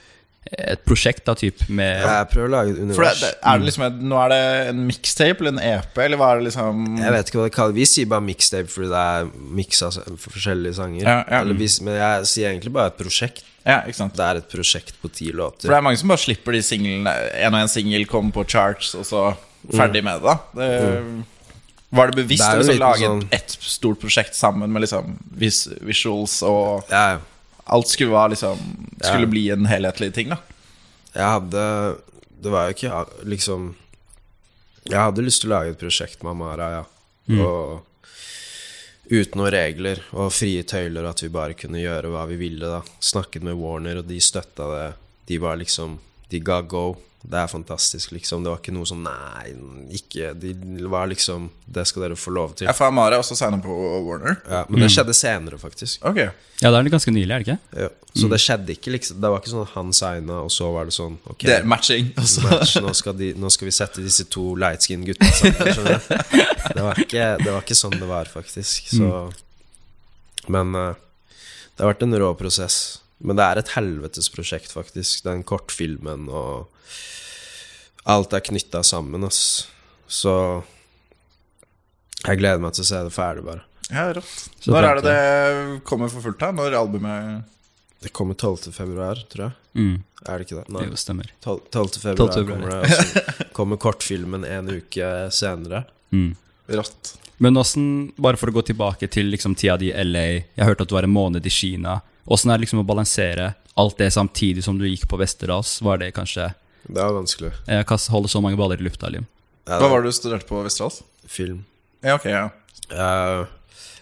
[0.48, 3.20] Et prosjekt, da, typ, med Jeg prøver å lage et univers.
[3.20, 4.38] det, er det liksom et, Nå er det
[4.70, 7.54] en mixtape eller en EP, eller hva er det liksom Jeg vet ikke hva det
[7.58, 7.76] kalles.
[7.76, 11.02] Vi sier bare mixtape fordi det er miksa for forskjellige sanger.
[11.04, 11.42] Ja, ja.
[11.42, 13.44] Eller vi, men jeg sier egentlig bare et prosjekt.
[13.68, 14.16] Ja, ikke sant?
[14.16, 15.66] Det er et prosjekt på ti låter.
[15.66, 18.46] For det er mange som bare slipper de singlene En og en singel kommer på
[18.48, 19.26] charts, og så
[19.74, 20.32] ferdig med det.
[20.32, 21.24] da det,
[21.98, 26.42] Var det bevisst å liksom lage sånn- et, stort prosjekt sammen med liksom vis, visuals
[26.42, 27.18] og Ja, ja.
[27.68, 28.60] Alt skulle, være liksom,
[29.02, 29.32] skulle Ja.
[29.32, 30.38] bli en helhetlig ting, da.
[31.14, 31.62] Jeg hadde
[32.42, 33.74] Det var jo ikke liksom
[34.88, 36.84] Jeg hadde lyst til å lage et prosjekt med Amara, ja.
[37.44, 37.82] Og
[39.10, 42.60] uten noen regler og frie tøyler, at vi bare kunne gjøre hva vi ville.
[42.66, 44.94] da Snakket med Warner, og de støtta det.
[45.26, 45.98] De var liksom
[46.30, 46.96] De ga go.
[47.22, 48.44] Det er fantastisk, liksom.
[48.44, 49.50] Det var ikke noe sånn Nei,
[49.98, 50.52] ikke De
[50.86, 52.68] var liksom Det skal dere få lov til.
[52.68, 53.74] Jeg får Amare også signa på
[54.06, 54.36] Warner.
[54.46, 56.04] Ja, men det skjedde senere, faktisk.
[56.06, 57.82] Ok Ja, det er det ganske nylig, er det ikke?
[57.82, 57.88] Ja.
[58.18, 60.86] Så det skjedde ikke liksom Det var ikke sånn at han signa, og så var
[60.88, 62.12] det sånn Ok, Det er matching.
[62.22, 62.46] Altså.
[62.46, 66.00] match, nå, skal de, nå skal vi sette disse to lightskin gutta sammen.
[66.68, 68.90] Det var, ikke, det var ikke sånn det var, faktisk.
[68.94, 69.10] Så,
[70.52, 70.94] men uh,
[71.74, 73.00] det har vært en rå prosess.
[73.18, 75.24] Men det er et helvetes prosjekt, faktisk.
[75.26, 76.68] Den kortfilmen og
[78.08, 79.66] alt er knytta sammen, ass.
[80.08, 80.32] Så
[82.24, 83.64] jeg gleder meg til å se det ferdig, bare.
[83.88, 84.48] Ja, rått.
[84.60, 86.52] Så Når er det det kommer for fullt her?
[86.52, 87.44] Når albumet
[88.04, 88.70] Det kommer 12.
[88.72, 89.54] februar, tror jeg.
[89.74, 89.94] Mm.
[90.26, 90.66] Er det ikke det?
[90.74, 90.84] Nei.
[90.90, 91.30] Jo, stemmer.
[91.44, 91.60] 12.
[91.74, 91.88] 12.
[92.02, 92.34] februar 12.
[92.34, 92.58] februar.
[92.58, 92.82] kommer det.
[92.82, 95.84] Og så kommer kortfilmen en uke senere.
[96.14, 96.36] Mm.
[96.78, 97.14] Rått.
[97.38, 100.24] Men åssen, bare for å gå tilbake til liksom tida di i LA
[100.58, 102.00] Jeg hørte at du var en måned i Kina.
[102.28, 106.00] Åssen er det liksom å balansere alt det samtidig som du gikk på Vesterås Var
[106.02, 106.50] det kanskje
[106.84, 107.52] Det er vanskelig.
[107.88, 109.26] Kan holde så mange baller i lufta, Lim.
[109.68, 111.02] Ja, Hva var det du studerte på Vesterås?
[111.28, 111.62] Film.
[112.00, 112.48] Ja, ok, ja.
[112.88, 113.44] Uh,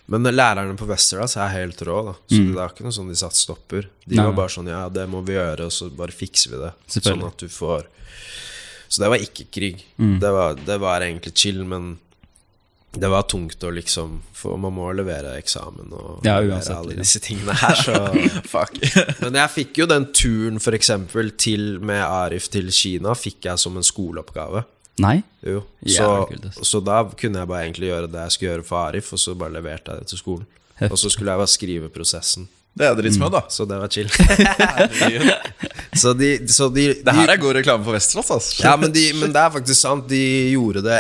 [0.07, 2.15] men lærerne på Westerdals er helt rå, da.
[2.31, 3.89] Så det er ikke noe sånn de satt stopper.
[4.05, 4.27] De Nei.
[4.29, 6.73] var bare sånn Ja, det må vi gjøre, og så bare fikser vi det.
[6.99, 7.89] Sånn at du får
[8.87, 9.83] Så det var ikke krig.
[9.99, 11.97] Det, var, det var egentlig chill, men
[12.96, 16.94] det var tungt å liksom For man må levere eksamen og Ja, levere uansett, alle
[16.96, 17.02] ja.
[17.04, 17.96] disse tingene her, så
[18.54, 18.78] Fuck.
[19.22, 23.62] Men jeg fikk jo den turen, for eksempel, til med Arif til Kina, fikk jeg
[23.62, 24.64] som en skoleoppgave.
[25.04, 25.18] Nei?
[25.44, 28.82] Jo, så, ja, så da kunne jeg bare egentlig gjøre det jeg skulle gjøre for
[28.87, 30.46] Arif, og så bare leverte jeg det til skolen.
[30.88, 32.48] Og så skulle jeg bare skrive prosessen.
[32.77, 33.41] Det er dritsmooth, da.
[33.49, 34.11] Så det var chill.
[36.03, 38.59] så de, så de, Det her er god reklame for Vesterålen, altså.
[38.67, 40.05] ja, men, de, men det er faktisk sant.
[40.11, 40.21] De
[40.53, 40.99] gjorde det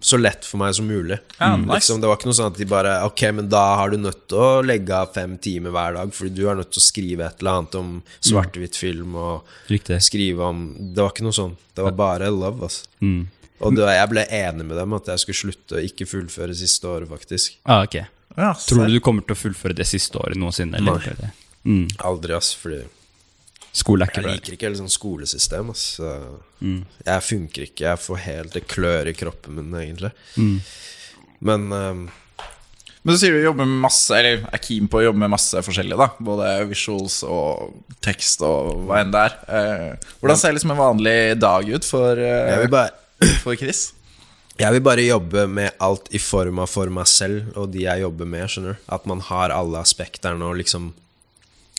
[0.00, 1.18] så lett for meg som mulig.
[1.36, 1.74] Ja, nice.
[1.74, 4.24] liksom, det var ikke noe sånn at de bare Ok, men da har du nødt
[4.32, 7.28] til å legge av fem timer hver dag, fordi du er nødt til å skrive
[7.28, 7.92] et eller annet om
[8.24, 10.00] svart-hvitt film og Riktig.
[10.08, 11.54] skrive om Det var ikke noe sånn.
[11.76, 12.88] Det var bare love, altså.
[13.04, 13.28] Mm.
[13.62, 16.88] Og det, jeg ble enig med dem at jeg skulle slutte å ikke fullføre siste
[16.88, 17.60] året, faktisk.
[17.68, 18.00] Ah, ok.
[18.36, 20.80] Ja, Tror du du kommer til å fullføre det siste året noensinne?
[20.80, 21.12] Eller?
[21.20, 21.32] Nei.
[21.62, 21.84] Mm.
[22.08, 22.82] Aldri, ass, fordi
[23.72, 24.32] Skole er jeg ikke bra.
[24.36, 25.84] liker ikke helt sånn skolesystem, ass.
[26.60, 26.82] Mm.
[27.06, 27.86] Jeg funker ikke.
[27.86, 30.10] Jeg får helt Det klør i kroppen min, egentlig.
[30.36, 30.58] Mm.
[31.42, 32.02] Men um,
[33.02, 35.62] Men du sier du jobber med masse Eller er keen på å jobbe med masse
[35.64, 36.10] forskjellig, da.
[36.22, 39.40] Både visuals og tekst og hva enn det er.
[39.48, 42.92] Uh, hvordan ser liksom en vanlig dag ut for, uh, jeg, vil bare,
[43.42, 43.88] for Chris?
[44.62, 48.04] Jeg vil bare jobbe med alt i form av for meg selv og de jeg
[48.04, 48.82] jobber med, skjønner du.
[48.94, 50.92] At man har alle aspekter og liksom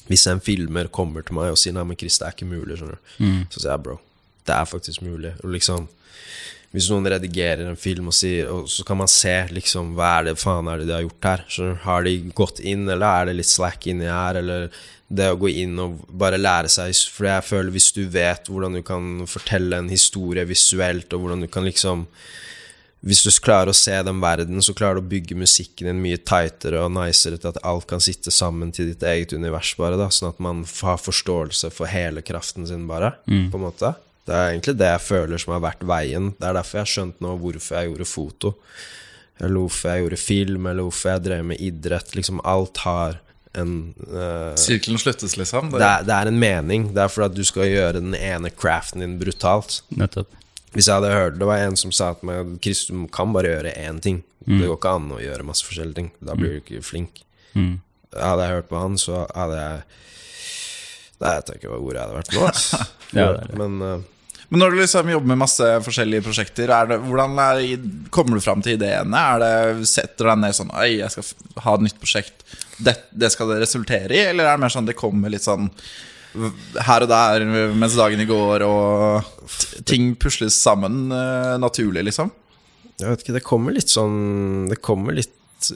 [0.03, 2.75] Hvis en filmer kommer til meg og sier 'Nei, men Chris, det er ikke mulig',
[2.75, 3.45] skjønner du.
[3.49, 3.99] Så sier jeg 'Bro,
[4.45, 5.39] det er faktisk mulig'.
[5.43, 5.87] Og liksom
[6.73, 10.23] Hvis noen redigerer en film, og, sier, og så kan man se liksom hva er
[10.23, 11.45] det faen er det de har gjort her.
[11.47, 11.83] Skjønner du?
[11.83, 14.35] Har de gått inn, eller er det litt slack inni her?
[14.35, 14.71] Eller
[15.07, 18.73] det å gå inn og bare lære seg For jeg føler hvis du vet hvordan
[18.73, 22.07] du kan fortelle en historie visuelt, og hvordan du kan liksom
[23.03, 26.21] hvis du klarer å se den verden, så klarer du å bygge musikken din mye
[26.23, 30.07] tightere og nicere til at alt kan sitte sammen til ditt eget univers, bare, da,
[30.07, 33.91] sånn at man har forståelse for hele kraften sin, bare, på en måte.
[34.23, 36.29] Det er egentlig det jeg føler som har vært veien.
[36.37, 38.53] Det er derfor jeg har skjønt nå hvorfor jeg gjorde foto.
[39.41, 42.13] Eller hvorfor jeg gjorde film, eller hvorfor jeg drev med idrett.
[42.15, 43.19] Liksom alt har
[43.59, 43.73] en
[44.07, 45.73] uh, Sirkelen sluttes, liksom?
[45.75, 46.87] det, er, det er en mening.
[46.95, 49.81] Det er for at du skal gjøre den ene craften din brutalt.
[49.91, 50.31] Nettopp.
[50.73, 53.51] Hvis jeg hadde hørt Det var en som sa til meg Chris, du kan bare
[53.51, 54.23] gjøre én ting.
[54.43, 56.09] Det går ikke an å gjøre masse forskjellige ting.
[56.19, 57.21] Da blir du ikke flink.
[57.53, 57.77] Mm.
[58.13, 59.83] Hadde jeg hørt på han, så hadde jeg
[61.23, 62.49] Nei, jeg vet ikke hvor jeg hadde vært nå.
[62.49, 62.81] Altså.
[63.13, 63.57] Ja, det det.
[63.61, 64.09] Men uh...
[64.49, 67.61] Men når du liksom jobber med masse forskjellige prosjekter, er det, hvordan er,
[68.13, 69.17] kommer du fram til ideene?
[69.17, 72.43] Er det, setter du deg ned sånn Oi, jeg skal ha et nytt prosjekt.
[72.77, 74.19] Det, det skal det resultere i?
[74.29, 75.71] Eller er det mer sånn det kommer litt sånn
[76.33, 77.45] her og der
[77.77, 82.31] mens dagen går, og ting pusles sammen eh, naturlig, liksom?
[82.99, 85.31] jeg vet ikke, det kommer litt sånn Det kommer litt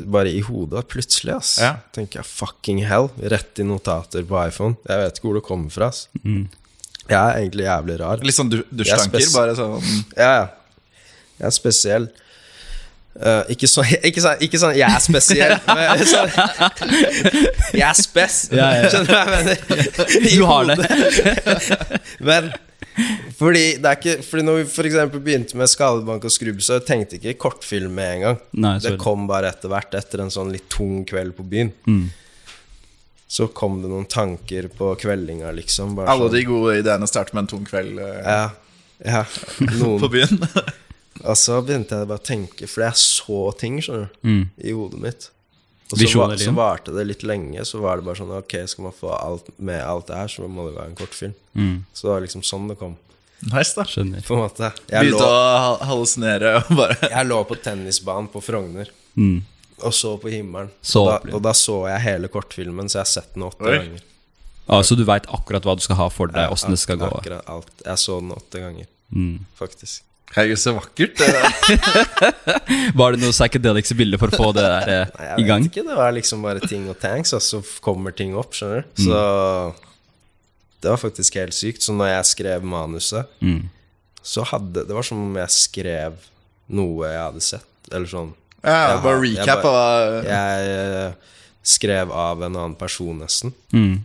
[0.05, 1.51] bare i hodet plutselig, ass.
[1.63, 1.77] Ja.
[1.95, 3.07] Tenker jeg fucking hell.
[3.31, 4.75] Rett i notater på iPhone.
[4.83, 6.09] Jeg vet ikke hvor det kommer fra, ass.
[6.25, 6.41] Mm.
[7.07, 8.23] Jeg er egentlig jævlig rar.
[8.27, 9.23] Litt sånn du- dusjtanker?
[9.31, 9.77] Bare sånn
[10.17, 10.47] Ja, ja.
[11.39, 12.09] Jeg er spesiell.
[13.17, 16.29] Eh, ikke, sånn, ikke, så, ikke sånn 'jeg er spesiell', men sånn
[17.73, 18.37] Jeg er spess.
[18.53, 18.91] Ja, ja.
[18.93, 19.57] Skjønner du hva jeg mener?
[20.37, 20.77] Du har det.
[22.21, 22.51] Men
[23.37, 26.79] fordi det er ikke Fordi når vi for eksempel begynte med Skadebank og Skrubb, så
[26.85, 28.39] tenkte ikke kortfilm med en gang.
[28.53, 31.73] Nei, det kom bare etter hvert, etter en sånn litt tung kveld på byen.
[31.89, 32.07] Mm.
[33.27, 35.97] Så kom det noen tanker på kveldinga, liksom.
[35.97, 38.43] Bare Alle sånn, de gode ideene starter med en tung kveld Uh, Ja,
[39.05, 39.23] ja.
[39.77, 40.37] Noen på byen.
[41.23, 44.49] Og så begynte jeg bare å tenke, for jeg så ting skjønner du, Mm.
[44.63, 45.29] i hodet mitt.
[45.91, 47.63] Og så, var, så varte det litt lenge.
[47.65, 50.47] Så var det bare sånn Ok, skal man få alt med alt det her, så
[50.47, 51.33] må det være en kortfilm.
[51.55, 51.85] Mm.
[51.93, 52.97] Så det var liksom sånn det kom.
[53.53, 53.83] Nice, da.
[53.85, 54.23] Skjønner.
[54.25, 58.27] På en måte Jeg, Begynte lå, å ha- hallusinere og bare jeg lå på tennisbanen
[58.33, 59.43] på Frogner Mm.
[59.83, 60.69] og så på himmelen.
[60.81, 63.61] Så og, da, og da så jeg hele kortfilmen, så jeg har sett den åtte
[63.65, 63.77] Oi.
[63.77, 64.01] ganger.
[64.67, 67.07] Ah, så du veit akkurat hva du skal ha for deg, åssen det skal gå?
[67.07, 67.71] Akkurat alt.
[67.85, 69.45] Jeg så den åtte ganger, Mm.
[69.57, 70.01] faktisk.
[70.35, 71.21] Herregud, så vakkert.
[72.99, 75.49] Var det noe psychedelics i bildet for å få det der eh, Nei, i jeg
[75.49, 75.83] vet ikke.
[75.87, 78.89] Det var liksom bare ting og tanks, og så kommer ting opp, skjønner du.
[78.97, 79.05] Mm.
[79.07, 79.21] Så
[80.83, 81.85] det var faktisk helt sykt.
[81.87, 83.69] Så når jeg skrev manuset, Mm.
[84.21, 86.17] så hadde Det var som om jeg skrev
[86.69, 88.33] noe jeg hadde sett, eller sånn.
[88.63, 90.67] Ja, Jeg bare jeg recap bare- av Jeg
[91.07, 91.13] eh,
[91.63, 93.53] skrev av en annen person, nesten.
[93.71, 94.01] Mm.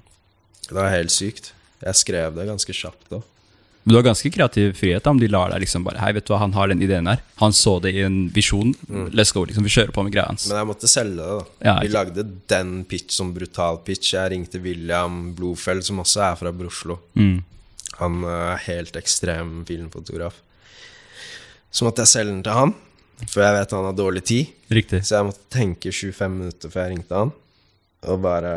[0.69, 1.53] Det var helt sykt.
[1.83, 3.21] Jeg skrev det ganske kjapt da.
[3.83, 6.27] Men Du har ganske kreativ frihet da, om de lar deg liksom bare Hei, vet
[6.29, 7.23] du hva, han har den ideen her.
[7.41, 8.75] Han så det i en visjon.
[9.11, 9.67] Let's go, liksom.
[9.67, 10.47] Vi kjører på med greia hans.
[10.51, 11.67] Men jeg måtte selge det, da.
[11.67, 14.15] Ja, Vi lagde den pitch som brutal pitch.
[14.15, 17.01] Jeg ringte William Blofeld, som også er fra Broslo.
[17.19, 17.43] Mm.
[17.99, 20.39] Han er helt ekstrem filmfotograf.
[21.73, 22.75] Så måtte jeg selge den til han,
[23.27, 24.51] for jeg vet han har dårlig tid.
[24.73, 25.03] Riktig.
[25.09, 27.33] Så jeg måtte tenke 25 minutter før jeg ringte han.
[28.13, 28.53] Og bare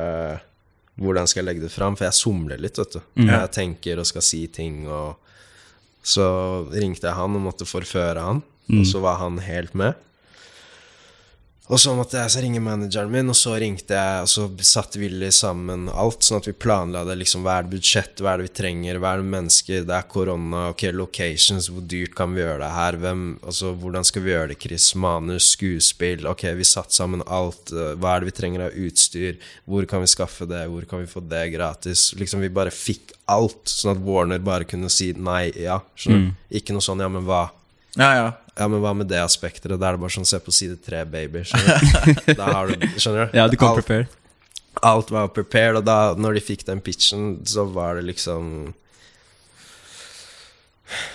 [0.98, 1.96] Hvordan skal jeg legge det fram?
[1.98, 3.02] For jeg somler litt, vet du.
[3.28, 5.18] Jeg tenker og skal si ting og
[6.06, 6.24] Så
[6.72, 9.96] ringte jeg han og måtte forføre han, og så var han helt med.
[11.66, 15.00] Og så måtte jeg så ringe manageren min, og så ringte jeg, og så satte
[15.02, 17.16] Willy sammen alt, sånn at vi planla det.
[17.24, 19.96] liksom, Hva er det budsjett, hva er det vi trenger, hva er det mennesker, det
[19.98, 24.26] er korona, ok, locations, hvor dyrt kan vi gjøre det her, hvem, altså hvordan skal
[24.28, 28.30] vi gjøre det, Chris, manus, skuespill, ok, vi satte sammen alt, eh, hva er det
[28.30, 32.12] vi trenger av utstyr, hvor kan vi skaffe det, hvor kan vi få det gratis,
[32.22, 36.42] liksom vi bare fikk alt, sånn at Warner bare kunne si nei, ja, skjønner du?
[36.62, 37.48] Ikke noe sånn, ja, men hva?
[37.98, 38.34] Ja, ja.
[38.56, 39.68] Ja, men hva med det aspektet?
[39.68, 41.42] Da er det bare sånn, se på side tre, baby.
[41.44, 41.82] Skjønner
[42.16, 42.34] du?
[42.40, 43.38] Da har du, skjønner du?
[43.38, 44.14] Ja, du kom alt, prepared.
[44.92, 48.74] alt var prepared, og da når de fikk den pitchen, så var det liksom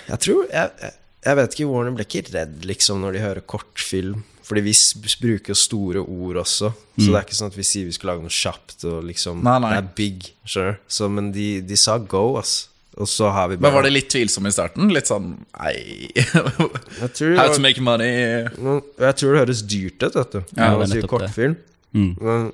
[0.09, 0.93] Jeg tror Jeg, jeg,
[1.25, 4.23] jeg vet ikke, Warner ble ikke redd liksom når de hører kortfilm.
[4.51, 4.73] Fordi vi
[5.21, 6.71] bruker store ord også.
[6.97, 8.81] Så det er ikke sånn at vi sier vi skal lage noe kjapt.
[8.89, 9.69] Og liksom Nei, nei.
[9.77, 10.81] Det er big, skjønner du.
[10.91, 12.55] Så, Men de, de sa go, ass.
[12.99, 14.89] Og så har vi Men var det litt tvilsom i starten?
[14.91, 16.11] Litt sånn Nei
[17.15, 20.41] tror, How to make money Jeg tror det høres dyrt ut, vet du.
[20.57, 21.55] Ja, det er kortfilm.
[21.95, 22.11] Mm.
[22.19, 22.49] Men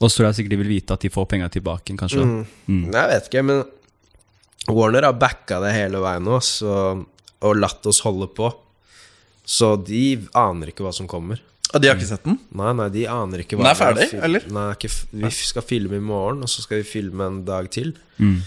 [0.00, 2.24] Og så tror jeg sikkert de vil vite at de får penga tilbake, kanskje.
[2.24, 2.44] Mm.
[2.68, 2.84] Mm.
[2.96, 3.64] jeg vet ikke, men
[4.72, 6.74] Warner har backa det hele veien nå, så,
[7.44, 8.48] og latt oss holde på.
[9.44, 10.04] Så de
[10.40, 11.42] aner ikke hva som kommer.
[11.74, 12.38] Og de har ikke sett den?
[12.56, 14.44] Nei, nei, de aner ikke hva Den er ferdig, eller?
[14.56, 17.68] Nei, ikke, f- vi skal filme i morgen, og så skal vi filme en dag
[17.74, 17.92] til.
[18.16, 18.38] Mm.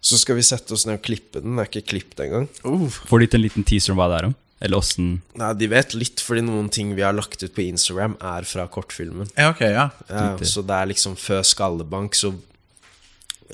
[0.00, 1.54] Så skal vi sette oss ned og klippe den.
[1.56, 2.46] Den er ikke klippet engang.
[2.62, 4.36] Får de til en liten teaser om hva det er om?
[4.60, 8.16] Eller åssen Nei, de vet litt, fordi noen ting vi har lagt ut på Instagram,
[8.18, 9.28] er fra kortfilmen.
[9.38, 9.84] Ja, ok, ja.
[10.10, 12.32] Ja, så det er liksom før Skallebank, så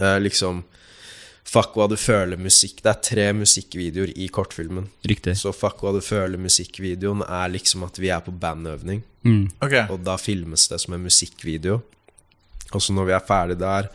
[0.00, 0.62] eh, liksom
[1.54, 2.78] Fuck hva du føler musikk.
[2.82, 4.86] Det er tre musikkvideoer i kortfilmen.
[5.06, 5.34] Riktig.
[5.38, 9.50] Så fuck hva du føler musikkvideoen er liksom at vi er på bandøvning, Mm.
[9.62, 9.74] Ok.
[9.92, 11.78] og da filmes det som en musikkvideo.
[12.74, 13.90] Og så når vi er ferdig der,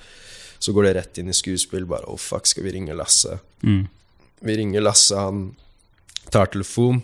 [0.59, 1.87] så går det rett inn i skuespill.
[1.89, 3.39] Bare oh fuck, skal vi ringe Lasse?
[3.63, 3.87] Mm.
[4.39, 5.55] Vi ringer Lasse, han
[6.31, 7.01] tar telefon.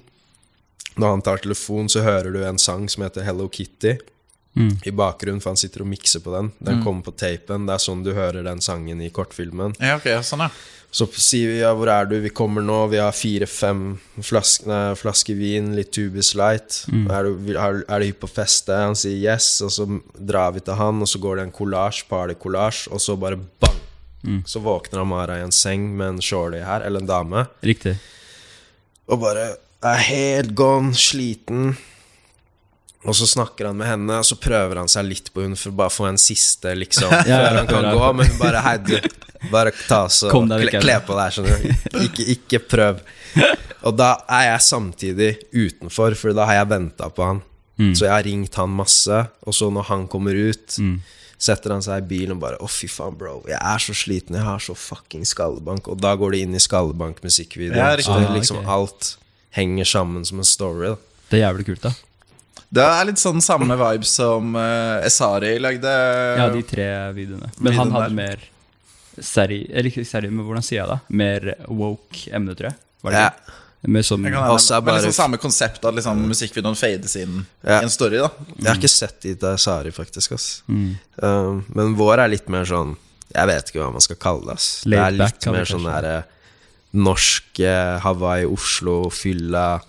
[0.95, 3.97] Når han tar telefon, så hører du en sang som heter Hello Kitty
[4.55, 4.77] Mm.
[4.87, 6.51] i bakgrunnen, for han sitter og mikser på den.
[6.63, 7.65] Den kommer på tapen.
[7.67, 9.73] Det er sånn du hører den sangen i kortfilmen.
[9.83, 10.49] Ja, ok, sånn ja
[10.95, 12.13] Så sier vi ja, hvor er du?
[12.23, 12.77] Vi kommer nå.
[12.87, 13.81] Vi har fire-fem
[14.23, 16.85] flaske, flaske vin, litt Tubis Light.
[16.87, 18.71] Er, du, er, er du hypp på feste?
[18.79, 22.05] Han sier yes, og så drar vi til han, og så går det en collage,
[22.07, 23.81] party-collage, og så bare bang!
[24.47, 27.97] Så våkner Amara i en seng med en shorty her, eller en dame, Riktig.
[29.11, 29.43] og bare
[29.85, 31.75] er helt gone, sliten.
[33.05, 35.69] Og så snakker han med henne, og så prøver han seg litt på henne for
[35.73, 38.11] å bare få en siste, liksom, Ja, før han kan gå.
[38.19, 38.95] Men hun bare hei, du,
[39.51, 41.89] bare ta så deg kle, kle på deg, skjønner du.
[42.05, 43.03] Ikke, ikke prøv.
[43.85, 47.43] Og da er jeg samtidig utenfor, for da har jeg venta på han.
[47.77, 47.91] Mm.
[47.93, 50.77] Så jeg har ringt han masse, og så når han kommer ut,
[51.45, 54.37] setter han seg i bilen og bare Å, fy faen, bro, jeg er så sliten,
[54.39, 55.89] jeg har så fucking skallebank.
[55.91, 57.77] Og da går det inn i Skallebank-musikkvideoen.
[57.77, 58.69] Ja, så det Ah, liksom ok.
[58.77, 59.09] alt
[59.59, 60.93] henger sammen som en story.
[60.95, 61.19] Da.
[61.29, 61.91] Det er jævlig kult, da.
[62.75, 65.91] Det er litt sånn samme vibe som uh, Esari lagde.
[66.39, 67.51] Ja, de tre videoene.
[67.63, 68.15] Men han hadde der.
[68.17, 68.49] mer
[69.23, 69.61] seri...
[69.71, 70.97] Eller ikke seri, men hvordan sier jeg det?
[71.21, 72.79] Mer woke emne, tror jeg.
[73.05, 73.29] Var det Ja.
[73.31, 73.61] ikke?
[73.85, 77.35] Mer sånn Jeg kan Også er bare- liksom samme konsept, at liksom musikkvideoen fades inn
[77.63, 77.79] Ja.
[77.79, 78.17] i en story.
[78.17, 80.31] da Jeg har ikke sett de til Esari, faktisk.
[80.33, 80.63] Ass.
[80.67, 80.95] Mm.
[81.21, 82.95] Um, men vår er litt mer sånn
[83.35, 84.55] Jeg vet ikke hva man skal kalle det.
[84.57, 84.81] Ass.
[84.83, 86.23] Det er litt back, mer sånn der derre
[86.95, 89.81] norsk eh, Hawaii, Oslo, fylla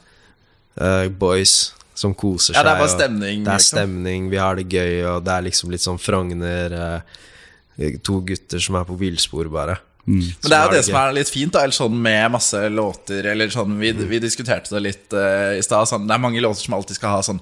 [0.81, 2.67] uh, boys som koser Ja, seg.
[2.67, 3.79] det er bare stemning, Det er liksom.
[3.79, 8.63] stemning, vi har det gøy, og det er liksom litt sånn Frogner eh, To gutter
[8.63, 9.77] som er på villspor, bare.
[10.07, 10.21] Mm.
[10.23, 12.61] Men det er jo det det som er litt fint, da, eller sånn med masse
[12.71, 15.89] låter Eller sånn, Vi, vi diskuterte det litt uh, i stad.
[15.91, 17.41] Sånn, det er mange låter som alltid skal ha sånn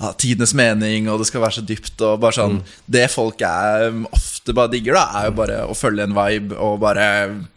[0.00, 2.00] ah, tidenes mening, og det skal være så dypt.
[2.02, 2.62] Og bare sånn Mm.
[2.90, 6.56] Det folk er um, ofte bare digger, da er jo bare å følge en vibe
[6.58, 7.08] og bare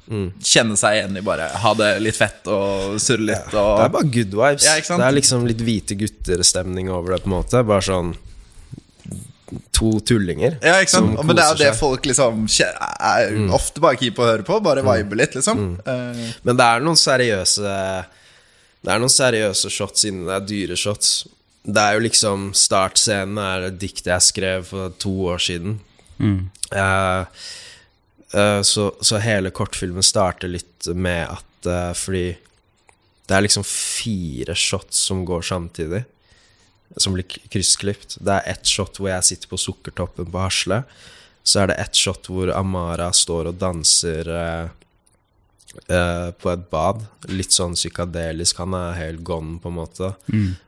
[0.08, 0.30] Mm.
[0.39, 3.50] kjenne seg igjen i bare ha det litt fett og surre litt.
[3.52, 4.63] Det er bare good vibes.
[4.63, 7.60] Ja, det er liksom litt hvite gutter-stemning over det, på en måte.
[7.67, 8.13] Bare sånn
[9.71, 10.58] to tullinger.
[10.63, 11.13] Ja, ikke sant?
[11.23, 14.43] Men det er jo det folk liksom er er ofte bare keen på å høre
[14.47, 14.58] på.
[14.63, 15.78] Bare vibe litt, liksom.
[15.86, 18.06] Eh, Men det er noen seriøse
[18.84, 21.28] Det er noen seriøse shots inni det er dyre shots.
[21.67, 25.80] Det er jo liksom Startscenen er et dikt jeg skrev for to år siden.
[26.71, 27.21] Eh,
[28.39, 32.38] eh, så, så hele kortfilmen starter litt med at uh, Fordi
[33.27, 36.06] det er liksom fire shots som går samtidig.
[36.95, 38.15] Som blir kryssklipt.
[38.23, 40.84] Det er ett shot hvor jeg sitter på Sukkertoppen på Hasle.
[41.43, 44.32] Så er det ett shot hvor Amara står og danser
[45.88, 47.04] eh, på et bad.
[47.30, 48.60] Litt sånn psykadelisk.
[48.63, 50.13] Han er helt gone, på en måte.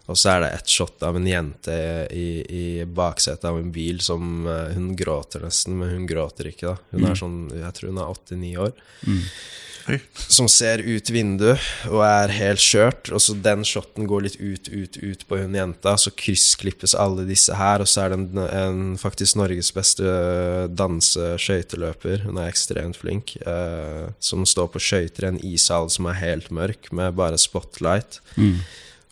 [0.09, 1.75] Og så er det et shot av en jente
[2.15, 6.73] i, i baksetet av en bil som eh, Hun gråter nesten, men hun gråter ikke,
[6.73, 6.77] da.
[6.93, 8.73] Hun er sånn Jeg tror hun er åtte-ni år.
[9.07, 9.19] Oi.
[10.29, 13.09] Som ser ut vinduet og er helt skjørt.
[13.13, 15.95] Og så den shoten går litt ut, ut, ut på hun jenta.
[15.99, 20.05] Så kryssklippes alle disse her, og så er det en, en faktisk Norges beste
[20.79, 22.25] danse-skøyteløper.
[22.27, 23.37] Hun er ekstremt flink.
[23.45, 28.21] eh, som står på skøyter i en ishall som er helt mørk, med bare spotlight.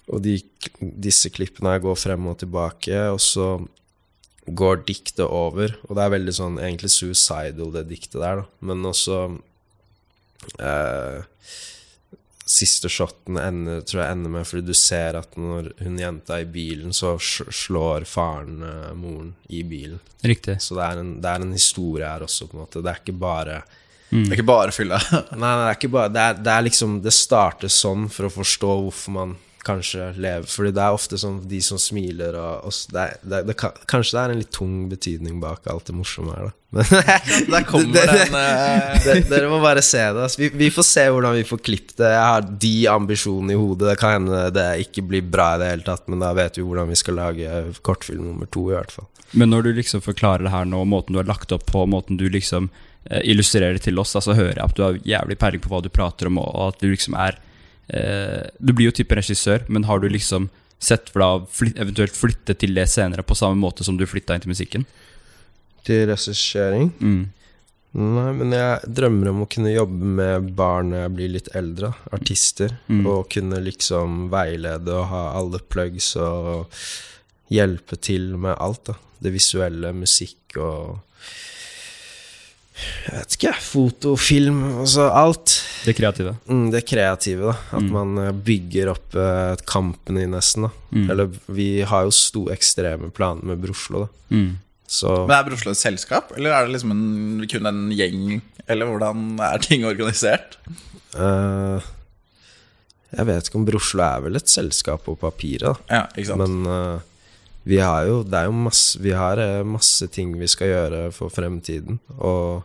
[0.07, 0.37] Og de,
[0.79, 3.57] disse klippene her går frem og tilbake, og så
[4.47, 5.73] går diktet over.
[5.87, 8.47] Og det er veldig sånn egentlig suicidal, det diktet der, da.
[8.69, 9.25] Men også
[10.59, 11.23] eh,
[12.47, 16.45] Siste shoten ender, tror jeg ender med fordi du ser at når hun jenta er
[16.45, 19.99] i bilen, så slår faren uh, moren i bilen.
[20.23, 20.55] Riktig.
[20.63, 22.79] Så det er, en, det er en historie her også, på en måte.
[22.79, 23.57] Det er ikke bare
[24.07, 25.01] Det er ikke bare fylla.
[25.11, 28.29] Nei, nei, det er ikke bare Det er, det er liksom Det starter sånn for
[28.29, 29.35] å forstå hvorfor man
[29.67, 33.41] kanskje leve Fordi det er ofte sånn de som smiler og, og det er, det,
[33.49, 36.55] det Kanskje det er en litt tung betydning bak alt det morsomme her, da.
[36.69, 36.83] Men
[37.51, 38.97] Der kommer den uh...
[39.03, 40.23] det, dere må bare se det.
[40.25, 40.41] Altså.
[40.41, 42.09] Vi, vi får se hvordan vi får klippet det.
[42.11, 43.91] Jeg har de ambisjonene i hodet.
[43.91, 46.65] Det kan hende det ikke blir bra i det hele tatt, men da vet vi
[46.67, 49.07] hvordan vi skal lage kortfilm nummer to, i hvert fall.
[49.31, 52.19] Men når du liksom forklarer det her nå, måten du har lagt opp på, måten
[52.19, 52.69] du liksom
[53.09, 55.81] eh, illustrerer til oss, da, så hører jeg at du har jævlig peiling på hva
[55.83, 57.39] du prater om, og at du liksom er
[57.89, 62.13] eh, Du blir jo type regissør, men har du liksom sett for deg å eventuelt
[62.13, 64.85] flytte til det senere, på samme måte som du flytta inn til musikken?
[65.87, 67.25] Til regissering Mm.
[67.97, 71.93] Nei, men jeg drømmer om å kunne jobbe med barn når jeg blir litt eldre.
[72.13, 72.75] Artister.
[72.91, 73.07] Mm.
[73.09, 76.67] Og kunne liksom veilede og ha alle plugs og
[77.49, 78.97] hjelpe til med alt, da.
[79.23, 80.99] Det visuelle, musikk og
[83.07, 85.55] Jeg vet ikke, foto, film, altså alt.
[85.87, 86.35] Det kreative.
[86.45, 87.77] Mm, det kreative, da.
[87.79, 90.67] At man eh, bygger opp eh, et company, nesten.
[90.67, 91.09] da Mm.
[91.11, 94.35] Eller vi har jo store ekstreme planer med Broslo, da.
[94.35, 94.49] Mm.
[94.87, 98.39] Så Men er Broslo et selskap, eller er det liksom en, kun en gjeng?
[98.71, 100.55] Eller hvordan er ting organisert?
[101.15, 101.83] Uh,
[103.11, 105.75] jeg vet ikke om Broslo er vel et selskap på papiret, da.
[105.91, 106.43] Ja, ikke sant?
[106.43, 107.05] Men eh,
[107.67, 110.99] vi har jo Det er jo masse Vi har eh, masse ting vi skal gjøre
[111.15, 111.99] for fremtiden.
[112.17, 112.63] Og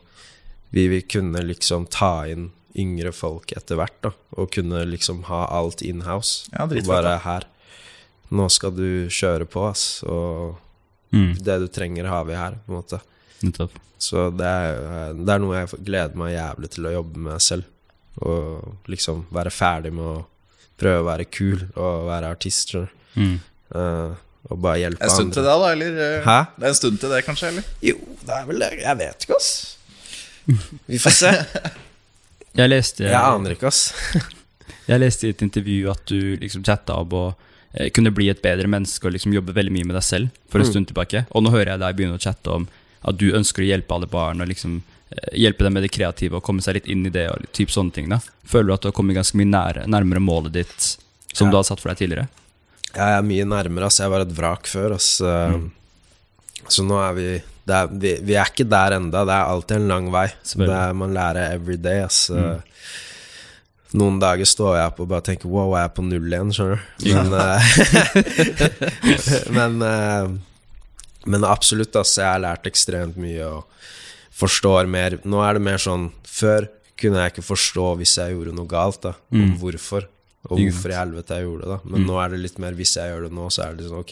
[0.72, 4.12] vi vil kunne liksom ta inn yngre folk etter hvert, da.
[4.40, 6.46] Og kunne liksom ha alt inhouse.
[6.54, 7.44] Ja, og bare her.
[8.32, 10.02] Nå skal du kjøre på, ass.
[10.08, 10.58] Og
[11.12, 11.34] Mm.
[11.44, 12.98] det du trenger, har vi her, på en måte.
[13.44, 13.74] Nettopp.
[14.00, 17.42] Så det er, eh, det er noe jeg gleder meg jævlig til å jobbe med
[17.44, 17.64] selv.
[18.24, 20.24] Og liksom være ferdig med å
[20.80, 22.72] prøve å være kul og være artist.
[23.14, 23.36] Mm.
[23.74, 24.14] Eh,
[24.50, 25.68] og bare hjelpe En stund til det, da?
[25.72, 25.98] Eller?
[26.06, 26.38] eh, Hæ?
[26.58, 27.48] Det er en stund til det, kanskje?
[27.52, 27.64] eller?
[27.82, 27.94] Jo,
[28.26, 28.70] det er vel det.
[28.82, 29.76] Jeg vet ikke, ass.
[30.90, 31.32] Vi får se.
[32.58, 33.92] Jeg leste Jeg aner ikke, ass.
[34.90, 37.28] Jeg leste i et intervju at du liksom chatta opp og
[37.78, 40.58] eh, kunne bli et bedre menneske og liksom jobbe veldig mye med deg selv for
[40.60, 40.72] en Mm.
[40.72, 41.24] stund tilbake.
[41.32, 42.66] Og nå hører jeg deg begynne å chatte om
[43.04, 44.82] at du ønsker å hjelpe alle barn og liksom
[45.14, 47.70] eh, hjelpe dem med det kreative og komme seg litt inn i det og typ
[47.72, 48.10] sånne ting.
[48.12, 50.90] da Føler du at du har kommet ganske mye nære, nærmere målet ditt
[51.32, 51.50] som Ja.
[51.52, 52.28] du har satt for deg tidligere?
[52.92, 54.00] Jeg er mye nærmere, ass.
[54.02, 55.14] Jeg var et vrak før, ass.
[55.22, 55.70] Mm.
[56.68, 57.24] Så nå er vi
[57.72, 59.22] er, vi, vi er ikke der enda.
[59.28, 60.26] Det er alltid en lang vei.
[60.52, 62.26] Det er, man lærer every day, ass.
[62.30, 62.60] Mm.
[64.00, 66.80] Noen dager står jeg opp og bare tenker Wow, jeg er på null igjen, skjønner
[66.80, 67.12] du.
[67.12, 68.62] Men, eh,
[69.58, 70.30] men, eh,
[71.28, 72.14] men absolutt, ass.
[72.18, 73.66] Jeg har lært ekstremt mye og
[74.42, 75.18] forstår mer.
[75.28, 79.02] Nå er det mer sånn Før kunne jeg ikke forstå hvis jeg gjorde noe galt,
[79.04, 79.12] da.
[79.32, 79.54] Om Mm.
[79.60, 80.08] hvorfor.
[80.50, 81.68] Og hvorfor i helvete jeg gjorde det.
[81.68, 82.06] da Men Mm.
[82.10, 84.10] nå er det litt mer hvis jeg gjør det nå, så er det sånn ok,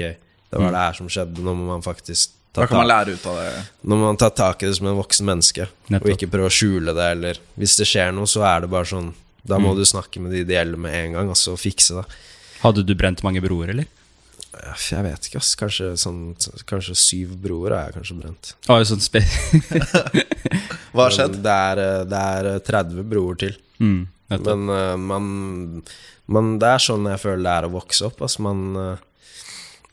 [0.51, 0.73] det var Mm.
[0.73, 1.39] det her som skjedde.
[1.43, 3.65] Nå må man faktisk ta man tak, lære ut av det.
[3.87, 5.69] nå må man ta tak i det som en voksen menneske.
[5.91, 6.07] Nettopp.
[6.07, 8.85] Og ikke prøve å skjule det, eller hvis det skjer noe, så er det bare
[8.85, 9.15] sånn
[9.47, 9.77] Da må Mm.
[9.77, 12.05] du snakke med de det gjelder med en gang, og så fikse det.
[12.61, 13.87] Hadde du brent mange broer, eller?
[14.91, 15.55] Jeg vet ikke, ass.
[15.57, 18.53] Kanskje, sånn, kanskje syv broer har jeg kanskje brent.
[18.69, 19.21] Ah, sånn spe
[20.93, 21.41] Hva har skjedd?
[21.43, 23.57] Det er, eh, det er eh, 30 broer til.
[23.81, 24.07] mm.
[24.31, 25.25] Men uh, man,
[26.31, 28.21] man Det er sånn jeg føler det er å vokse opp.
[28.27, 29.25] Altså man uh,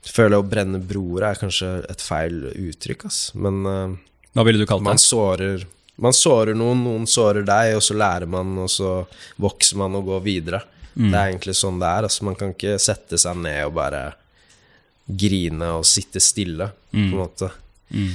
[0.08, 3.22] føler å brenne broer er kanskje et feil uttrykk, ass.
[3.36, 3.98] Men uh,
[4.38, 5.66] Hva ville du kalt man sårer
[5.98, 9.00] Man sårer noen, noen sårer deg, og så lærer man, og så
[9.42, 10.62] vokser man og går videre.
[10.94, 11.10] Mm.
[11.10, 12.06] Det er egentlig sånn det er.
[12.06, 14.04] Altså, man kan ikke sette seg ned og bare
[15.08, 17.50] grine og sitte stille, på en måte.
[17.90, 18.12] Mm.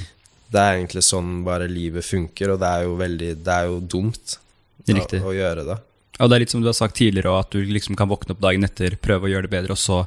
[0.53, 3.79] Det er egentlig sånn bare livet funker, og det er jo veldig Det er jo
[3.89, 5.77] dumt å, å gjøre det.
[6.23, 8.39] Ja, det er litt som du har sagt tidligere, at du liksom kan våkne opp
[8.39, 9.97] dagen etter, prøve å gjøre det bedre, og så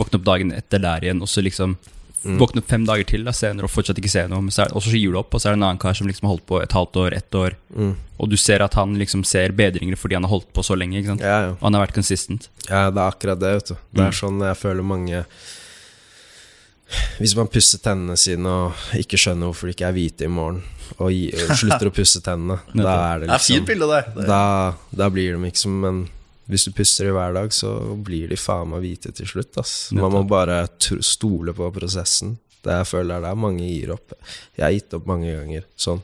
[0.00, 1.74] våkne opp dagen etter der igjen, og så liksom
[2.40, 4.72] våkne opp fem dager til da, senere og fortsatt ikke se noe, men så er,
[4.72, 6.32] og så gir du opp, og så er det en annen kar som liksom har
[6.38, 7.58] holdt på et halvt år, ett år,
[8.16, 11.02] og du ser at han liksom ser bedringer fordi han har holdt på så lenge,
[11.02, 11.28] ikke sant?
[11.28, 11.52] Ja, ja.
[11.58, 12.48] Og han har vært consistent.
[12.64, 13.76] Ja, det er akkurat det, vet du.
[13.92, 15.20] Det er sånn jeg føler mange
[17.18, 20.62] Hvis man pusser tennene sine og ikke skjønner hvorfor de ikke er hvite i morgen,
[20.96, 23.98] og, gi, og slutter å pusse tennene, da er det Det er fint liksom bilde,
[24.16, 24.26] det.
[24.30, 24.40] da,
[25.02, 25.98] da blir de ikke som Men
[26.48, 29.72] hvis du pusser i hver dag, så blir de faen meg hvite til slutt, ass.
[29.92, 32.38] Man må bare tro- stole på prosessen.
[32.64, 34.14] Det jeg føler det er mange gir opp.
[34.56, 36.00] Jeg har gitt opp mange ganger, sånn.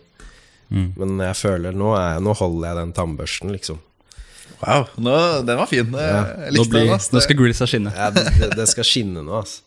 [0.69, 0.91] Mm.
[1.01, 3.81] Men jeg føler nå, er, nå holder jeg den tannbørsten, liksom.
[4.61, 5.17] Wow, nå,
[5.49, 5.89] den var fin.
[5.97, 6.95] Jeg likte Nå, blir, den.
[6.99, 7.09] ass.
[7.17, 7.95] nå skal grillsa skinne.
[7.97, 9.63] Ja, det, det, det skal skinne nå, ass.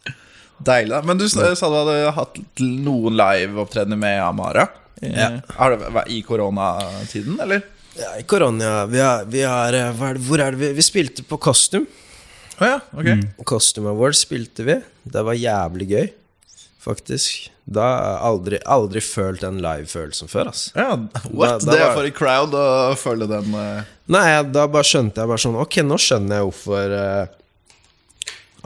[0.65, 1.03] Deilig.
[1.05, 4.67] Men du sa du hadde hatt noen liveopptredener med Amara?
[5.01, 5.27] I, Ja.
[5.59, 7.61] har det vært I koronatiden, eller?
[7.97, 10.81] Ja, i korona vi har, vi har eh, er det, Hvor er det vi Vi
[10.85, 11.85] spilte på Costume.
[12.57, 13.43] Å ja, ok.
[13.45, 14.79] Costume Awards spilte vi.
[15.05, 16.07] Det var jævlig gøy,
[16.81, 17.51] faktisk.
[17.69, 20.71] Da har jeg aldri, aldri følt den live-følelsen før, ass.
[20.75, 20.93] Ja,
[21.29, 21.59] what?
[21.61, 23.81] Da- da det er for en crowd å følge den uh...
[24.07, 24.23] Nei,
[24.55, 27.33] da bare skjønte jeg bare sånn Ok, nå skjønner jeg hvorfor eh,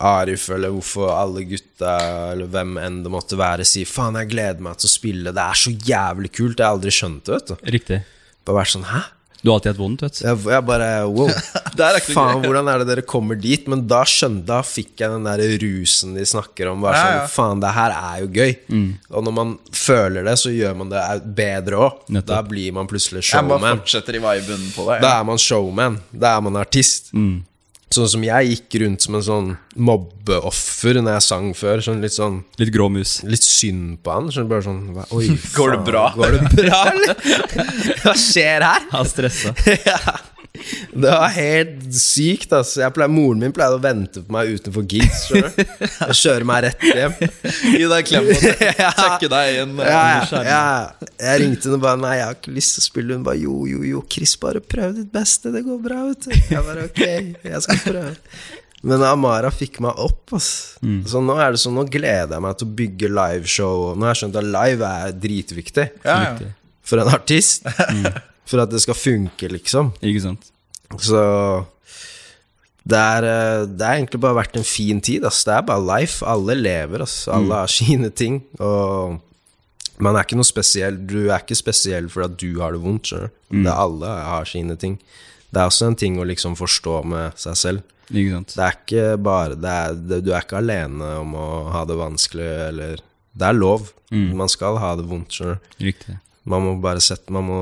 [0.02, 1.95] Arif, eller hvorfor alle gutta,
[2.34, 5.34] eller hvem enn det måtte være, sier 'faen, jeg gleder meg til å spille'.
[5.36, 6.58] Det er så jævlig kult.
[6.58, 7.72] Jeg har aldri skjønt det, vet du.
[7.78, 8.04] Riktig.
[8.45, 9.04] Bare vært sånn 'hæ?'
[9.41, 10.26] Du har alltid hatt vondt, vet du.
[10.28, 11.30] Jeg, jeg bare wow.
[11.82, 13.66] Er Faen, hvordan er det dere kommer dit?
[13.72, 16.84] Men da skjønte Da fikk jeg den der rusen de snakker om.
[16.86, 17.24] Bare Ja, sånn, ja.
[17.34, 18.52] Faen, det her er jo gøy.
[19.10, 21.02] Og når man føler det, så gjør man det
[21.41, 22.04] bedre òg.
[22.30, 25.02] Da blir man plutselig Jeg bare fortsetter i viben på det.
[25.02, 25.97] Da er man showman.
[26.14, 27.10] Da er man artist.
[27.92, 31.82] Sånn som jeg gikk rundt som en sånn mobbeoffer når jeg sang før.
[31.84, 33.18] Sånn litt sånn Litt grå mus.
[33.28, 34.30] Litt synd på han.
[34.32, 34.82] Sånn bare sånn
[35.12, 36.06] Oi, faen, Går det bra?
[36.16, 37.16] Går det bra, eller?
[38.06, 38.88] Hva skjer her?
[38.94, 39.56] Han stressa.
[39.89, 40.00] ja.
[40.91, 42.52] Det var helt sykt.
[42.52, 45.22] Jeg pleier, moren min pleide å vente på meg utenfor gigs.
[45.32, 47.16] Og kjøre meg rett hjem.
[47.72, 49.78] Gi deg en klem og sjekke deg inn.
[49.80, 51.08] eh, Ja, ja, ja.
[51.22, 53.16] Jeg ringte henne og bare Nei, jeg har ikke lyst til å spille.
[53.18, 55.54] Hun bare Jo, jo, jo, Chris, bare prøv ditt beste.
[55.56, 56.36] Det går bra, vet du.
[56.52, 57.02] Jeg bare ok,
[57.47, 58.16] jeg skal prøve.
[58.91, 60.52] Men Amara fikk meg opp, ass.
[61.08, 63.91] Så nå er det sånn, nå gleder jeg meg til å bygge liveshow.
[63.95, 66.52] Nå har jeg skjønt at live er dritviktig Ja, ja.
[66.84, 67.64] For en artist.
[68.52, 69.93] For at det skal funke, liksom.
[70.04, 70.49] Ikke sant?
[70.99, 71.22] Så
[72.82, 75.26] det er, eh, det er egentlig bare vært en fin tid.
[75.28, 75.43] Ass.
[75.47, 76.26] Det er bare life.
[76.26, 77.04] Alle lever.
[77.06, 77.28] Ass.
[77.32, 78.41] Alle har sine ting.
[78.60, 79.20] Og
[80.02, 80.97] man er ikke noe spesiell.
[80.97, 83.12] Du er ikke spesiell fordi at du har det vondt.
[83.12, 83.64] skjønner Mm.
[83.64, 84.97] Det er alle har sine ting.
[85.52, 87.88] Det er også en ting å liksom forstå med seg selv.
[88.12, 88.56] Ikke sant?
[88.58, 91.95] Det er ikke bare det er, det, Du er ikke alene om å ha det
[91.99, 92.99] vanskelig, eller
[93.32, 93.93] Det er lov.
[94.12, 95.86] Man skal ha det vondt, skjønner du.
[95.86, 96.18] Riktig.
[96.50, 97.60] Man må bare sette man må,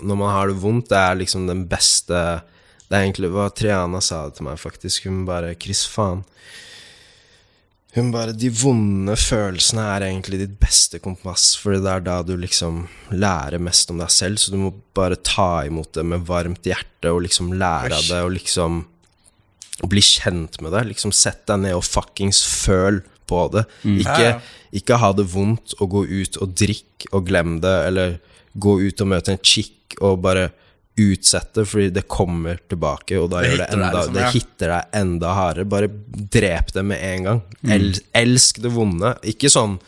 [0.00, 2.16] Når man har det vondt, det er liksom den beste
[2.88, 5.04] Det er egentlig hva Triana sa det til meg, faktisk.
[5.10, 6.24] Hun bare 'Chris, faen'.
[7.96, 12.34] Hun bare De vonde følelsene er egentlig ditt beste kompass, for det er da du
[12.36, 16.64] liksom lærer mest om deg selv, så du må bare ta imot det med varmt
[16.68, 18.84] hjerte og liksom lære av det og liksom
[19.88, 20.84] bli kjent med det.
[20.92, 23.64] Liksom Sett deg ned og fuckings føl på det.
[23.84, 24.38] Ikke, Ja, ja.
[24.80, 28.16] ikke ha det vondt og gå ut og drikk og glem det, eller
[28.58, 30.48] gå ut og møte en chick og bare
[30.98, 34.24] utsette, fordi det kommer tilbake, og da Det gjør det hitter deg enda liksom, Det
[34.24, 34.30] ja.
[34.34, 35.68] hitter deg enda hardere.
[35.74, 35.90] Bare
[36.38, 37.42] drep det med en gang.
[37.76, 37.86] El,
[38.18, 39.14] elsk det vonde.
[39.30, 39.78] Ikke sånn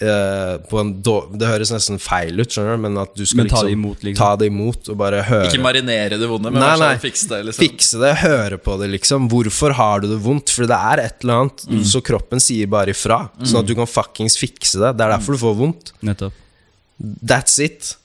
[0.00, 3.44] eh, på en då- Det høres nesten feil ut, skjønner du, men at du skal
[3.44, 4.18] Men ta liksom, det imot, liksom.
[4.24, 6.96] ta det imot og bare høre Ikke marinere det vonde, men Nei, nei.
[6.98, 7.40] fikse det.
[7.46, 7.62] Liksom.
[7.68, 9.28] Fikse det, høre på det, liksom.
[9.28, 10.50] Hvorfor har du det vondt?
[10.50, 11.66] For det er et eller annet.
[11.70, 11.84] Mm.
[11.84, 13.30] Så kroppen sier bare ifra.
[13.42, 14.96] Sånn at du kan fuckings fikse det.
[14.98, 15.92] Det er derfor du får vondt.
[16.02, 16.32] Nettopp.
[17.24, 17.96] That's it.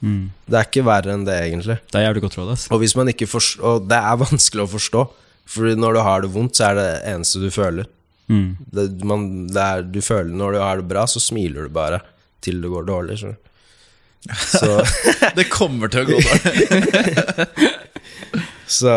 [0.00, 1.78] Det er ikke verre enn det, egentlig.
[1.90, 2.68] Det er jævlig godt råd, ass.
[2.70, 5.08] Og hvis man ikke forstår Og det er vanskelig å forstå.
[5.48, 7.86] For når du har det vondt, så er det eneste du føler.
[8.28, 8.56] Mm.
[8.76, 12.00] Det, man, det er, du føler Når du har det bra, så smiler du bare
[12.44, 13.18] til det går dårlig.
[13.22, 13.30] Så.
[14.52, 14.68] Så
[15.38, 17.58] Det kommer til å gå dårlig.
[18.68, 18.92] Så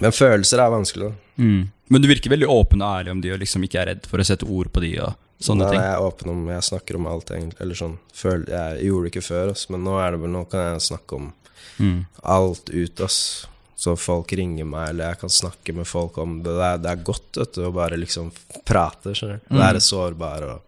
[0.00, 1.10] Men følelser er vanskelig.
[1.12, 1.42] da.
[1.42, 1.68] Mm.
[1.92, 4.22] Men du virker veldig åpen og ærlig om de, og liksom ikke er redd for
[4.22, 5.82] å sette ord på de og sånne Nei, ting.
[5.82, 7.60] jeg er åpen om Jeg snakker om alt, egentlig.
[7.60, 10.68] Eller sånn føl, Jeg gjorde det ikke før, ass, men nå, er det nå kan
[10.74, 11.32] jeg snakke om
[11.80, 12.02] Mm.
[12.28, 13.46] alt ut, ass.
[13.82, 16.52] Så folk ringer meg, eller jeg kan snakke med folk om det.
[16.54, 18.28] Det er, det er godt vet du, å bare liksom
[18.68, 19.10] prate.
[19.18, 20.58] skjønner du Være sårbar og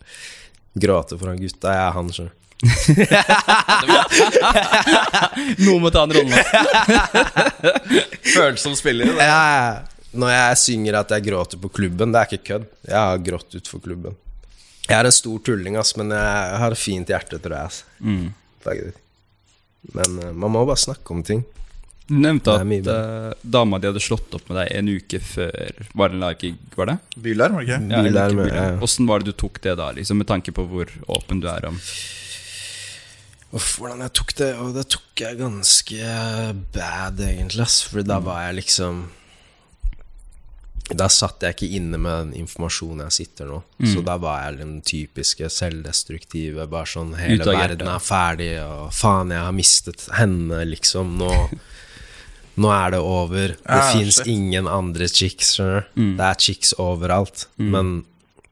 [0.82, 1.70] gråte foran gutta.
[1.76, 2.40] Jeg er han, skjønner du.
[5.62, 6.42] Noen må ta en rolle.
[8.34, 9.04] Følsom spiller.
[9.14, 9.28] det.
[9.30, 12.66] Jeg, når jeg synger at jeg gråter på klubben, det er ikke kødd.
[12.90, 14.14] Jeg har grått utfor klubben.
[14.88, 17.66] Jeg er en stor tulling, ass, men jeg har et fint hjerte, tror jeg.
[17.70, 17.78] Ass.
[18.02, 18.28] Mm.
[19.94, 21.46] Men eh, man må bare snakke om ting.
[22.04, 26.10] Du nevnte at uh, dama di hadde slått opp med deg en uke før Var
[26.10, 26.98] det en live-gig, var det?
[27.16, 27.94] Bylarm, var det ikke?
[27.94, 28.66] Ja, Bylarm, ja.
[28.84, 31.70] Åssen var det du tok det da, liksom, med tanke på hvor åpen du er
[31.70, 31.80] om
[33.54, 34.52] Uff, hvordan jeg tok det?
[34.58, 36.14] Og det tok jeg ganske
[36.74, 37.62] bad, egentlig.
[37.62, 37.84] Ass.
[37.86, 39.04] For da var jeg liksom
[40.90, 43.60] Da satt jeg ikke inne med den informasjonen jeg sitter nå.
[43.92, 46.66] Så da var jeg den typiske selvdestruktive.
[46.66, 51.14] Bare sånn Hele verden er ferdig, og faen, jeg har mistet henne, liksom.
[51.22, 51.30] Nå
[52.56, 53.48] Nå er det over.
[53.48, 56.02] Det Ah, fins ingen andre chicks, skjønner du.
[56.20, 57.46] Det er chicks overalt.
[57.58, 58.04] Men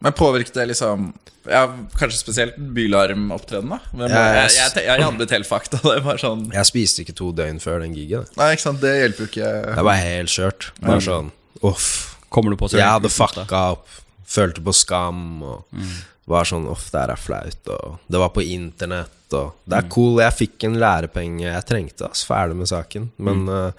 [0.03, 1.13] Men påvirket det liksom
[1.47, 1.67] ja,
[1.99, 3.79] Kanskje spesielt Bylarm-opptreden, da?
[3.93, 5.81] Men Ja, jeg, jeg- jeg, jeg, hadde blitt helt fakta.
[5.83, 8.27] Det var sånn jeg spiste ikke to døgn før den gigen.
[8.37, 9.51] Nei, ikke sant, det hjelper jo ikke.
[9.77, 10.71] Det var helt skjørt.
[10.81, 11.31] Bare sånn
[11.63, 12.17] Uff.
[12.31, 13.87] Kommer du på Jeg hadde fucka opp,
[14.27, 15.65] følte på skam og
[16.31, 17.63] var sånn Uff, det her er flaut.
[17.75, 22.07] Og det var på internett, og Det er cool, jeg fikk en lærepenge jeg trengte,
[22.11, 23.09] ass, ferdig med saken.
[23.19, 23.73] Men eh,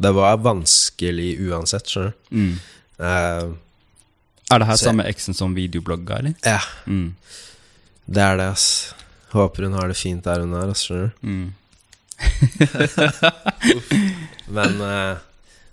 [0.00, 2.18] det var vanskelig uansett, skjønner du.
[2.36, 2.54] Mm.
[3.00, 3.48] Uh,
[4.50, 6.34] Er det her samme eksen som videoblogga, eller?
[6.44, 7.10] ja, Mm.
[8.06, 8.66] det er det, ass.
[9.32, 11.14] Håper hun har det fint der hun er, ass, skjønner du.
[11.28, 11.48] Mm.
[14.48, 15.16] Men uh,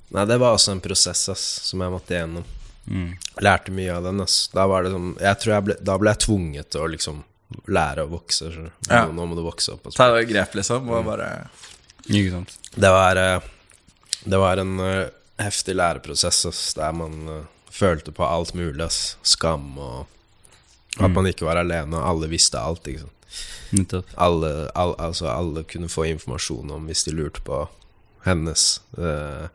[0.09, 2.43] Nei, det var også en prosess, ass, som jeg måtte gjennom.
[2.87, 3.09] Mm.
[3.43, 4.21] Lærte mye av den.
[4.23, 4.37] Ass.
[4.53, 7.19] Da var det sånn Jeg tror jeg ble, Da ble jeg tvunget til å liksom
[7.71, 8.51] lære å vokse.
[8.53, 8.73] skjønner.
[8.87, 9.05] Ja.
[9.07, 9.89] Nå, nå må du vokse opp.
[9.95, 11.29] Ta et grep, liksom, og bare
[12.07, 12.57] Ikke sant?
[12.75, 13.51] Det var eh,
[14.23, 15.05] Det var en uh,
[15.39, 18.83] heftig læreprosess ass, der man uh, følte på alt mulig.
[18.83, 19.17] Ass.
[19.23, 20.05] Skam og
[20.97, 22.87] at man ikke var alene, og alle visste alt.
[22.89, 23.93] Ikke sant?
[24.15, 27.65] Alle, all, altså, alle kunne få informasjon om hvis de lurte på
[28.25, 28.63] hennes
[28.97, 29.45] eh,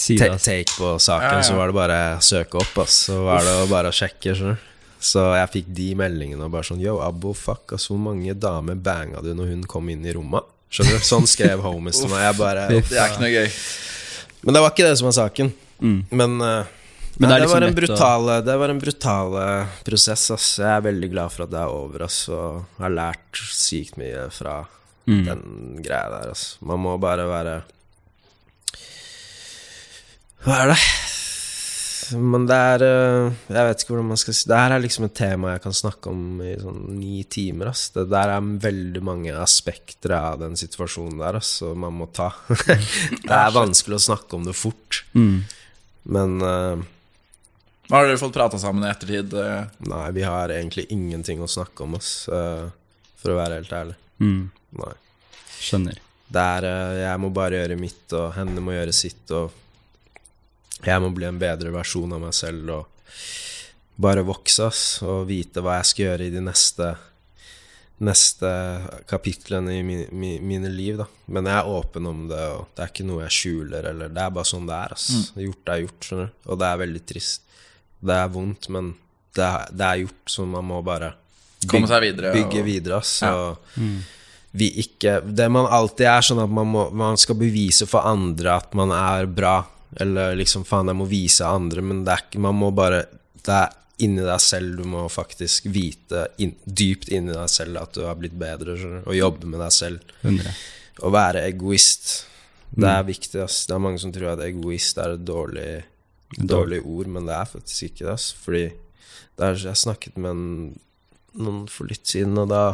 [0.00, 1.42] Side, take på saken, Ja, ja.
[1.44, 2.94] så var det bare å søke opp, ass.
[3.10, 4.58] Så var det bare å sjekke, skjønner.
[5.00, 8.74] Så jeg fikk de meldingene og bare sånn Yo, Abbo, fuck, ass, hvor mange damer
[8.76, 10.44] banga du når hun kom inn i rommet?
[10.70, 11.04] Skjønner du?
[11.08, 12.20] Sånn skrev homies til meg.
[12.28, 13.48] Jeg bare Det er ikke noe gøy.
[14.44, 15.52] Men det var ikke det som var saken.
[15.80, 15.96] Mm.
[16.10, 16.64] Men, uh,
[17.18, 19.34] Men nei, det er det, liksom var en å- brutale, det var en brutal
[19.84, 20.46] prosess, ass.
[20.62, 24.30] Jeg er veldig glad for at det er over, ass, og har lært sykt mye
[24.32, 24.62] fra
[25.08, 25.24] Mm.
[25.26, 26.56] den greia der, ass.
[26.62, 27.62] Man må bare være
[30.44, 30.80] Hva er det?
[32.18, 35.04] Men det er eh, Jeg vet ikke hvordan man skal si Det her er liksom
[35.06, 37.70] et tema jeg kan snakke om i sånn ni timer.
[37.70, 37.84] Ass.
[37.94, 42.30] Det der er veldig mange aspekter av den situasjonen der ass, som man må ta.
[42.48, 45.42] det er vanskelig å snakke om det fort, Mm.
[46.14, 46.82] men eh,
[47.90, 49.32] Har dere fått prata sammen i ettertid?
[49.90, 52.68] Nei, vi har egentlig ingenting å snakke om, ass, uh,
[53.18, 53.96] for å være helt ærlig.
[54.22, 54.44] Mm.
[54.78, 54.92] Nei.
[55.60, 55.98] Skjønner.
[56.30, 59.50] Det er uh, Jeg må bare gjøre mitt, og henne må gjøre sitt, og
[60.86, 62.86] jeg må bli en bedre versjon av meg selv og
[64.00, 66.94] bare vokse, ass, og vite hva jeg skal gjøre i de neste
[68.00, 68.48] Neste
[69.10, 71.04] kapitlene i mi, mi, mine liv, da.
[71.36, 74.22] Men jeg er åpen om det, og det er ikke noe jeg skjuler, eller Det
[74.24, 75.08] er bare sånn det er, ass.
[75.36, 76.38] Gjort er gjort, skjønner du.
[76.48, 77.42] Og det er veldig trist.
[78.00, 78.88] Det er vondt, men
[79.36, 81.10] det er, det er gjort, så man må bare
[81.68, 83.12] Komme seg videre, Bygge og- videre, ass.
[83.20, 83.34] Ja.
[83.36, 83.84] Og
[84.56, 88.56] vi ikke Det man alltid er sånn at man, må, man skal bevise for andre
[88.62, 89.58] at man er bra,
[89.98, 93.04] eller liksom faen, jeg må vise andre, men det er ikke Man må bare
[93.42, 97.96] Det er inni deg selv du må faktisk vite in, dypt inni deg selv at
[97.96, 100.14] du har blitt bedre, og jobbe med deg selv.
[100.22, 100.54] 100.
[101.04, 102.08] Å være egoist.
[102.70, 103.64] Det er viktig, ass.
[103.68, 105.82] Det er mange som tror at egoist er et dårlig,
[106.38, 108.30] dårlig ord, men det er faktisk ikke det, ass.
[108.40, 110.48] Fordi det er, jeg snakket med en,
[111.40, 112.64] noen for litt siden, og da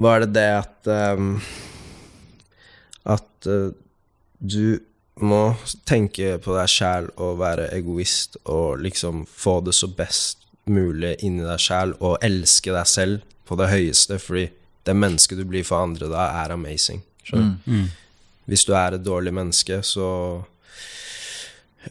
[0.00, 1.36] var det det at um,
[3.08, 3.70] At uh,
[4.40, 4.80] du
[5.22, 5.54] må
[5.86, 11.44] tenke på deg sjæl og være egoist og liksom få det så best mulig inni
[11.44, 14.48] deg sjæl og elske deg selv på det høyeste, fordi
[14.84, 17.02] det mennesket du blir for andre da, er amazing.
[17.32, 17.54] Mm.
[17.64, 17.86] Mm.
[18.50, 20.44] Hvis du er et dårlig menneske, så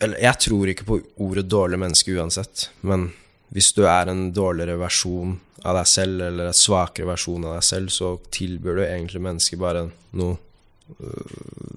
[0.01, 3.11] Eller jeg tror ikke på ordet dårlig menneske uansett, men
[3.53, 7.67] hvis du er en dårligere versjon av deg selv, eller en svakere versjon av deg
[7.67, 9.83] selv, så tilbyr du egentlig mennesket bare
[10.17, 10.39] noe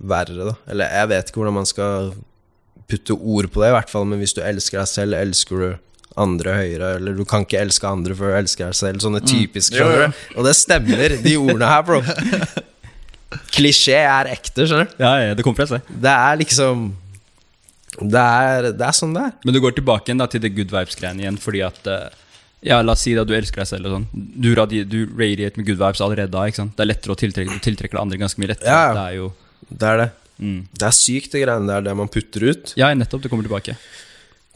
[0.06, 0.54] verre, da.
[0.70, 2.12] Eller jeg vet ikke hvordan man skal
[2.86, 5.68] putte ord på det, i hvert fall, men hvis du elsker deg selv, elsker du
[6.16, 9.02] andre høyere, eller du kan ikke elske andre før du elsker deg selv.
[9.04, 10.12] Sånne typiske, Jo, jo.
[10.36, 11.98] Og det stemmer, de ordene her, bro.
[13.56, 14.94] Klisjé er ekte, skjønner du.
[15.02, 15.88] Ja, ja, det kommer fra seg.
[15.90, 16.86] Det er liksom
[17.96, 19.34] Det er, det er sånn det er.
[19.44, 22.16] Men du går tilbake igjen da til det good vibes-greiene igjen, fordi at eh,
[22.64, 24.06] Ja, la oss si at du elsker deg selv og sånn.
[24.14, 26.72] Du, radi du radiate med good vibes allerede da, ikke sant?
[26.78, 28.72] Det er lettere å tiltrekke Du tiltrekker deg andre ganske mye lettere.
[28.72, 28.94] Ja, ja.
[28.96, 29.28] Det er jo
[29.68, 30.08] Det er det.
[30.40, 30.58] mm.
[30.72, 32.72] Det er sykt, det greiene der, det man putter ut.
[32.80, 33.22] Ja, nettopp.
[33.26, 33.76] Det kommer tilbake.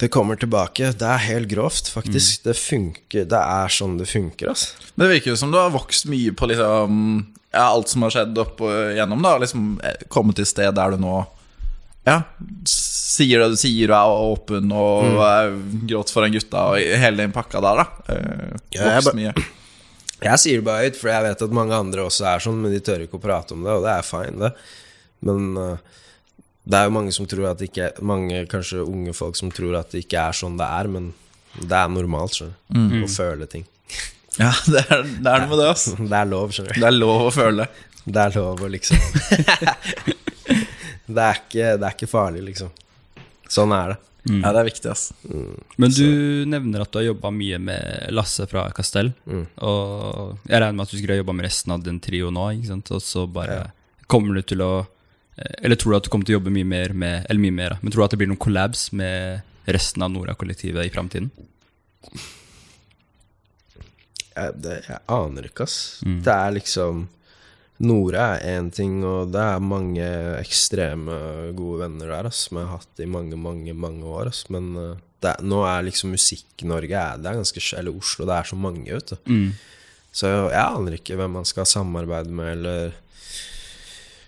[0.00, 0.92] Det kommer tilbake.
[0.96, 2.42] Det er helt grovt, faktisk.
[2.46, 3.26] Det funker.
[3.28, 4.72] Det er sånn det funker, altså.
[4.94, 7.02] Men det virker jo som du har vokst mye på liksom
[7.52, 9.20] ja, alt som har skjedd opp og gjennom.
[9.26, 11.18] da Liksom eh, Kommet til sted der du nå
[12.08, 12.16] Ja,
[12.68, 15.64] sier det du sier og er åpen og mm.
[15.90, 18.14] gråter for en gutta og hele den pakka der, da.
[18.14, 19.34] Eh, Ja, jeg mye.
[20.20, 22.74] Jeg sier det bare ut, for jeg vet at mange andre også er sånn, men
[22.74, 24.50] de tør ikke å prate om det, og det er fine, det.
[25.24, 26.00] Men uh,
[26.64, 29.74] det er jo mange som tror at det ikke Mange kanskje unge folk som tror
[29.80, 31.10] at det ikke er sånn det er, men
[31.58, 33.04] det er normalt, skjønner du.
[33.04, 33.66] Å føle ting.
[34.38, 35.96] Ja, det er, det er noe med det, altså.
[36.12, 36.80] Det er lov, skjønner du.
[36.80, 37.68] Det er lov å føle.
[38.04, 39.00] Det er lov å liksom
[41.16, 42.70] det, er ikke, det er ikke farlig, liksom.
[43.50, 43.98] Sånn er det.
[44.28, 45.06] Ja, det er viktig, ass.
[45.80, 49.12] Men du nevner at du har jobba mye med Lasse fra Castell.
[49.24, 49.44] Mm.
[49.64, 52.48] Og jeg regner med at du skulle ha jobba med resten av den trioen nå.
[52.58, 52.92] Ikke sant?
[52.96, 53.62] Og så bare
[54.10, 56.66] kommer du til å eh, Eller tror du at du kommer til å jobbe mye
[56.66, 59.46] mer med Eller mye mer, da, men tror du at det blir noen collabs med
[59.70, 61.30] resten av Nora-kollektivet i framtiden?
[64.30, 65.78] Jeg, jeg aner ikke, ass.
[66.02, 67.04] Det er liksom
[67.80, 70.06] Nora er én ting, og det er mange
[70.36, 71.14] ekstreme
[71.56, 74.28] gode venner der, ass, som jeg har hatt i mange, mange mange år.
[74.28, 74.44] Ass.
[74.52, 78.56] Men eh, det, nå er liksom Musikk-Norge Det er ganske Eller Oslo, det er så
[78.56, 79.30] mange, vet du.
[80.12, 82.92] Så jeg aner ikke hvem man skal samarbeide med, eller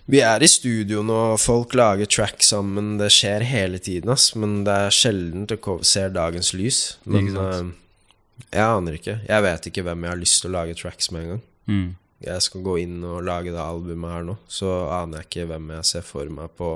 [0.07, 4.63] Vi er i studio nå, folk lager track sammen, det skjer hele tiden, ass, men
[4.67, 6.81] det er sjelden det ser dagens lys.
[7.05, 7.73] Men uh,
[8.49, 9.21] jeg aner ikke.
[9.29, 11.45] Jeg vet ikke hvem jeg har lyst til å lage tracks med engang.
[11.71, 11.91] Mm.
[12.23, 14.71] Jeg skal gå inn og lage det albumet her nå, så
[15.01, 16.75] aner jeg ikke hvem jeg ser for meg på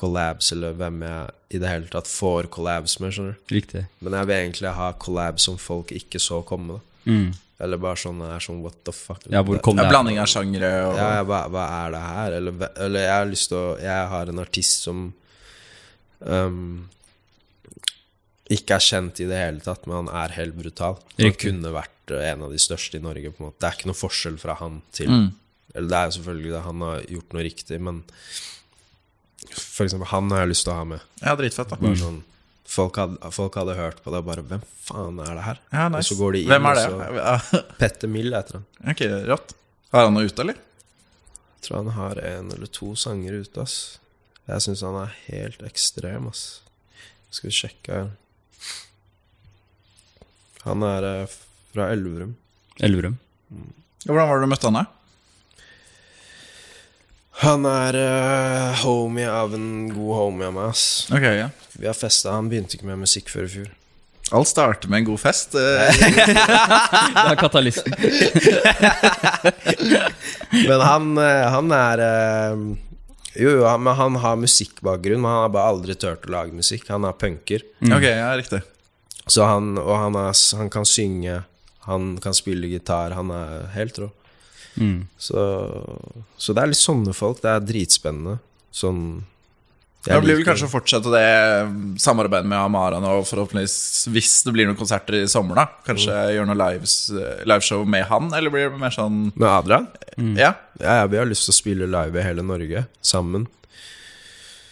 [0.00, 3.54] collabs, eller hvem jeg i det hele tatt får collabs med, skjønner du.
[3.56, 3.84] Riktig.
[4.00, 7.10] Men jeg vil egentlig ha collabs som folk ikke så komme, da.
[7.10, 7.30] Mm.
[7.60, 9.26] Eller bare sånn er sånn what the fuck.
[9.28, 12.00] Ja, hvor kom Ja, det blanding av sjangre og Ja, ja, hva, hva er det
[12.06, 12.36] her?
[12.38, 15.02] Eller, eller jeg har lyst til å Jeg har en artist som
[16.24, 16.88] um,
[18.50, 20.96] ikke er kjent i det hele tatt, men han er helt brutal.
[21.18, 21.50] Han Riktig.
[21.52, 23.30] kunne vært en av de største i Norge.
[23.30, 25.28] på en måte Det er ikke noe forskjell fra han til Mm.
[25.74, 28.02] Eller det er jo selvfølgelig det, han har gjort noe riktig, men
[29.54, 31.00] for eksempel han har jeg lyst til å ha med.
[31.22, 31.76] Ja, dritfett, da.
[31.76, 32.22] Bare sånn
[32.70, 35.60] Folk hadde, folk hadde hørt på det og bare Hvem faen er det her?
[35.72, 36.84] Ja, Og så går de inn, Hvem er det?
[36.90, 38.66] og så Petter Mill heter han.
[38.92, 39.00] ok,
[39.30, 39.54] rått.
[39.92, 40.54] Har han noe ute, eller?
[40.54, 43.98] Jeg tror han har en eller to sanger ute, ass.
[44.46, 46.60] Jeg syns han er helt ekstrem, ass.
[47.30, 48.10] Skal vi sjekke her.
[50.66, 51.26] Han er eh,
[51.74, 52.32] fra Elverum.
[52.80, 53.18] Elverum.
[54.06, 54.86] Hvordan var det du møtte han, da?
[57.40, 60.82] Han er uh, homie av en god homie av meg, ass.
[61.08, 61.46] Okay, ja
[61.80, 62.34] Vi har festa.
[62.36, 63.70] Han begynte ikke med musikk før i fjor.
[64.36, 65.56] Alt starter med en god fest.
[65.58, 65.90] eh.
[67.16, 67.96] Det er katalysten.
[70.68, 72.02] Men han, eh, han er
[73.40, 76.54] Jo, jo, han, men han har musikkbakgrunn, men han har bare aldri turt å lage
[76.54, 76.88] musikk.
[76.90, 77.64] Han er punker.
[77.86, 78.60] Ok, ja, riktig.
[79.30, 81.40] Så han, og han, er, han kan synge,
[81.88, 84.10] han kan spille gitar, han er helt rå.
[84.76, 85.06] Mm.
[85.18, 85.40] Så,
[86.36, 87.40] så det er litt sånne folk.
[87.42, 88.38] Det er dritspennende.
[88.70, 89.02] Sånn
[90.00, 94.54] jeg Det blir vel kanskje å fortsette det samarbeidet med Amara nå, forhåpentligvis, hvis det
[94.56, 95.66] blir noen konserter i sommer, da.
[95.84, 96.94] Kanskje gjøre noe lives,
[97.44, 99.90] liveshow med han, eller blir det mer sånn Med Adrian?
[100.40, 103.44] Ja, Ja, ja, vi har lyst til å spille live i hele Norge sammen.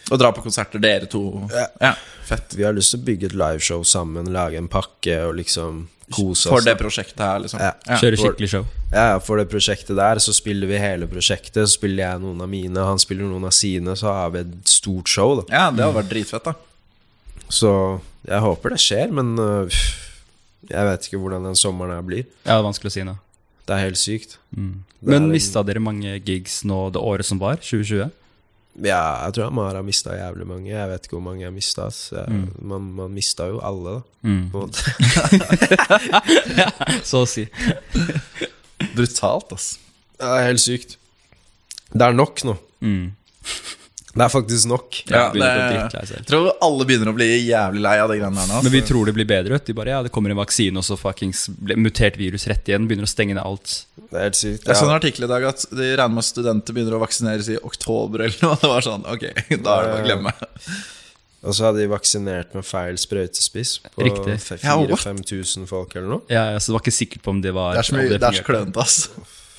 [0.09, 1.21] og dra på konserter, dere to.
[1.53, 1.67] Ja.
[1.77, 1.93] Ja,
[2.25, 2.55] fett.
[2.57, 6.47] Vi har lyst til å bygge et liveshow sammen, lage en pakke og liksom kose
[6.47, 6.51] oss.
[6.51, 7.61] For det prosjektet her, liksom.
[7.63, 7.71] Ja.
[7.85, 7.99] Ja.
[8.01, 8.67] Kjøre skikkelig show.
[8.89, 11.61] Ja, ja, for det prosjektet der så spiller vi hele prosjektet.
[11.61, 14.73] Så spiller jeg noen av mine, han spiller noen av sine, så har vi et
[14.73, 15.47] stort show, da.
[15.53, 16.55] Ja, det hadde vært dritfett, da.
[17.49, 17.71] Så
[18.27, 19.81] jeg håper det skjer, men uh,
[20.69, 22.25] jeg vet ikke hvordan den sommeren her blir.
[22.43, 23.17] Ja, det er vanskelig å si nå.
[23.69, 24.39] Det er helt sykt.
[24.57, 24.73] Mm.
[25.05, 28.09] Men mista dere mange gigs nå det året som var, 2020?
[28.85, 30.69] Ja, jeg tror Amara har mista jævlig mange.
[30.71, 31.89] Jeg vet ikke hvor mange jeg mista.
[32.61, 34.29] Man, man mista jo alle, da.
[34.29, 34.49] Mm.
[34.53, 34.79] På en måte.
[37.09, 37.45] Så å si.
[38.95, 39.73] Brutalt, ass.
[40.19, 40.97] Det er helt sykt.
[41.91, 42.55] Det er nok nå.
[42.85, 43.11] Mm.
[44.19, 44.97] Det er faktisk nok.
[45.07, 48.61] Ja, det- Jeg tror alle begynner å bli jævlig lei av de greiene der nå.
[48.65, 49.59] Men vi tror det blir bedre.
[49.63, 51.47] De bare, ja, det kommer en vaksine, og så fuckings
[51.79, 52.87] mutert virus rett igjen.
[52.89, 53.85] Begynner å stenge ned alt.
[54.09, 54.65] Det er helt sykt.
[54.67, 57.49] Jeg så en artikkel i dag at de regner med at studenter begynner å vaksineres
[57.53, 58.57] i oktober eller noe.
[58.63, 60.33] Det var sånn, ok, da er det bare å glemme.
[61.43, 64.35] og så hadde de vaksinert med feil sprøytespiss på Riktig.
[64.65, 64.99] Ja, what?
[64.99, 66.21] 4000-5000 folk eller noe.
[66.27, 68.23] Ja, så det var ikke sikkert på om det var Det er så, mye, det
[68.33, 69.09] er så klønete, ass.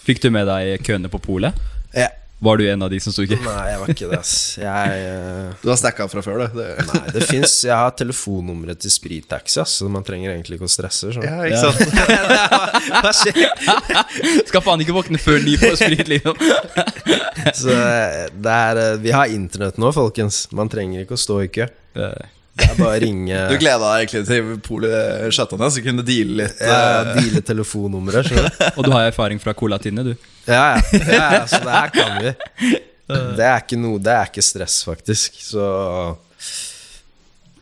[0.05, 1.55] Fikk du med deg køene på polet?
[1.97, 2.09] Ja.
[2.41, 3.37] Var du en av de som sto i kø?
[3.45, 4.33] Nei, jeg var ikke det, ass.
[4.57, 5.51] Jeg uh...
[5.61, 6.57] Du har stacka fra før, du.
[6.57, 10.69] Det- Nei, det fins Jeg har telefonnummeret til Sprittaxi, ass, så man trenger egentlig ikke
[10.71, 11.13] å stresse.
[11.13, 11.29] skjønner.
[11.29, 11.81] Ja, ikke sant?
[13.05, 13.41] Hva skjer?
[14.51, 16.41] Skal faen ikke våkne før ni på sprit, liksom.
[17.61, 20.47] Så eh, det er eh, Vi har internett nå, folkens.
[20.57, 21.69] Man trenger ikke å stå i kø.
[22.61, 26.05] Det er bare å ringe Du gleda deg egentlig til polet chatta ned, så kunne
[26.07, 26.61] deale litt.
[26.61, 28.31] ja, eh, Deale telefonnummeret.
[28.77, 30.31] Og du har erfaring fra Cola-tinnet, du.
[30.51, 32.35] Ja, ja, så det her kan vi.
[33.11, 35.41] Det er ikke noe Det er ikke stress, faktisk.
[35.43, 35.65] Så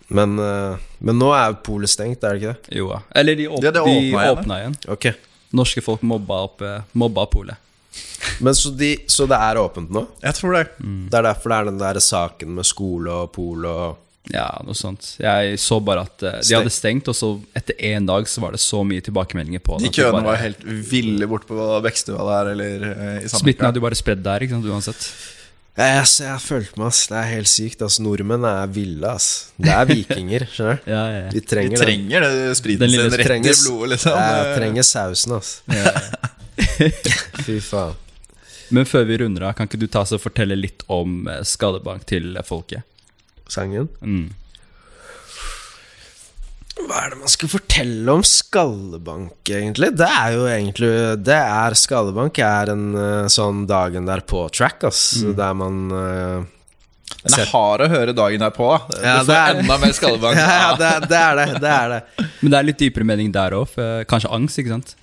[0.08, 2.76] Men, eh, men nå er polet stengt, er det ikke det?
[2.80, 3.00] Jo, ja.
[3.20, 4.76] Eller de, åp Ja, de åpna åpna igjen.
[4.96, 5.16] Okay.
[5.56, 7.56] Norske folk mobba opp eh, Mobba polet.
[8.44, 10.02] Men så, de, så det er åpent nå?
[10.22, 10.64] Jeg tror det.
[10.78, 13.98] Det er derfor det er den der saken med skole og pol og
[14.34, 15.14] Ja, noe sånt.
[15.22, 18.52] Jeg så bare at uh, de hadde stengt, og så etter én dag så var
[18.52, 21.56] det så mye tilbakemeldinger på De køene bare- var helt ville bort på
[21.86, 25.08] Bekkstua der, eller uh, i Smitten hadde jo bare spredd der, ikke sant, uansett.
[25.78, 27.00] Jeg, jeg, jeg følte meg, ass.
[27.06, 27.82] Det er helt sykt.
[27.86, 29.28] ass Nordmenn er ville, ass.
[29.56, 30.90] Det er vikinger, skjønner du.
[30.90, 31.28] Ja, ja, ja.
[31.32, 31.84] Vi De trenger, det.
[31.86, 34.18] trenger det spriten sin rett i blodet, liksom.
[34.18, 35.52] Jeg trenger sausen, ass.
[37.46, 37.94] Fy faen.
[38.74, 41.40] Men før vi runder av, kan ikke du ta oss og fortelle litt om eh,
[41.46, 42.82] skadebank til folket?
[43.48, 43.88] Sangen.
[44.04, 44.28] Mm.
[46.78, 49.88] Hva er det man skal fortelle om Skallebank, egentlig?
[49.98, 50.90] Det er jo egentlig
[51.26, 55.02] Det er Skallebank er en eh, sånn dagen derpå-track, ass.
[55.24, 55.32] Mm.
[55.40, 56.46] Der man uh,
[57.24, 58.70] Den er hard å høre dagen derpå.
[58.94, 59.02] da.
[59.02, 60.38] Ja, du får det er- enda mer skallebank.
[60.38, 61.48] Ja, ja, det, det er det.
[61.66, 62.00] Det er det.
[62.44, 63.74] Men det er litt dypere mening der òg.
[64.08, 64.94] Kanskje angst, ikke sant?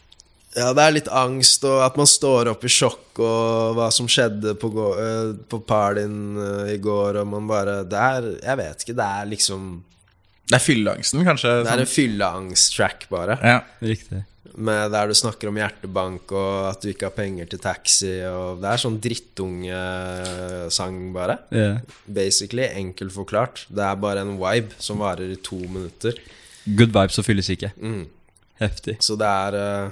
[0.56, 4.08] Ja, det er litt angst, og at man står opp i sjokk, og hva som
[4.08, 8.86] skjedde på, eh, på partyen eh, i går, og man bare Det er Jeg vet
[8.86, 9.66] ikke, det er liksom
[10.47, 11.51] Det er fylleangsten, kanskje.
[11.66, 13.36] Det er en fylleangst-track, bare.
[13.43, 13.60] ja.
[13.84, 14.24] Riktig.
[14.56, 18.62] Med der du snakker om hjertebank, og at du ikke har penger til taxi, og
[18.62, 21.38] Det er sånn drittunge-sang, bare.
[21.51, 21.80] Yeah.
[22.08, 23.66] Basically, enkelt forklart.
[23.68, 26.16] Det er bare en vibe som varer i to minutter.
[26.66, 27.74] Good vibes og fylles ikke.
[27.82, 28.06] Mm.
[28.62, 28.95] Heftig.
[29.03, 29.89] Så det er eh,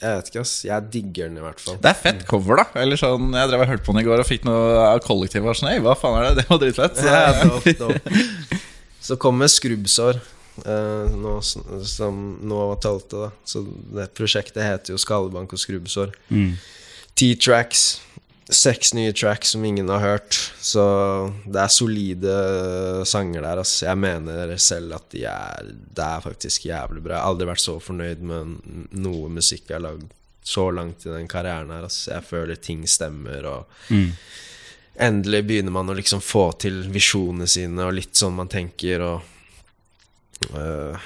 [0.00, 0.52] Jeg vet ikke, ass.
[0.66, 1.76] Jeg digger den i hvert fall.
[1.80, 2.64] Det er fett cover, da.
[2.82, 5.60] Eller sånn, Jeg drev og hørte på den i går og fikk noe av kollektivet.
[5.60, 6.42] Sånn, «Ei, hva faen er det?
[6.42, 6.98] Det var dritfett.
[6.98, 8.60] Så, Ja, dope.
[9.04, 10.16] Så kommer skrubbsår
[10.64, 13.30] eh, nå, som nå talte, da.
[13.46, 13.62] Så
[13.94, 16.14] det prosjektet heter jo Skallebank og skrubbsår.
[16.32, 16.54] Mm.
[17.14, 17.84] Ti tracks.
[18.52, 20.36] Seks nye tracks som ingen har hørt.
[20.60, 20.82] Så
[21.48, 22.34] det er solide
[23.08, 23.62] sanger der.
[23.62, 23.86] Altså.
[23.86, 27.14] Jeg mener selv at de er Det er faktisk jævlig bra.
[27.16, 28.52] Jeg har aldri vært så fornøyd med
[29.00, 30.10] noe musikk jeg har lagd
[30.44, 31.86] så langt i den karrieren her.
[31.88, 32.10] Altså.
[32.12, 34.10] Jeg føler ting stemmer, og Mm.
[35.00, 39.22] endelig begynner man å liksom få til visjonene sine, og litt sånn man tenker, og
[40.54, 40.98] uh,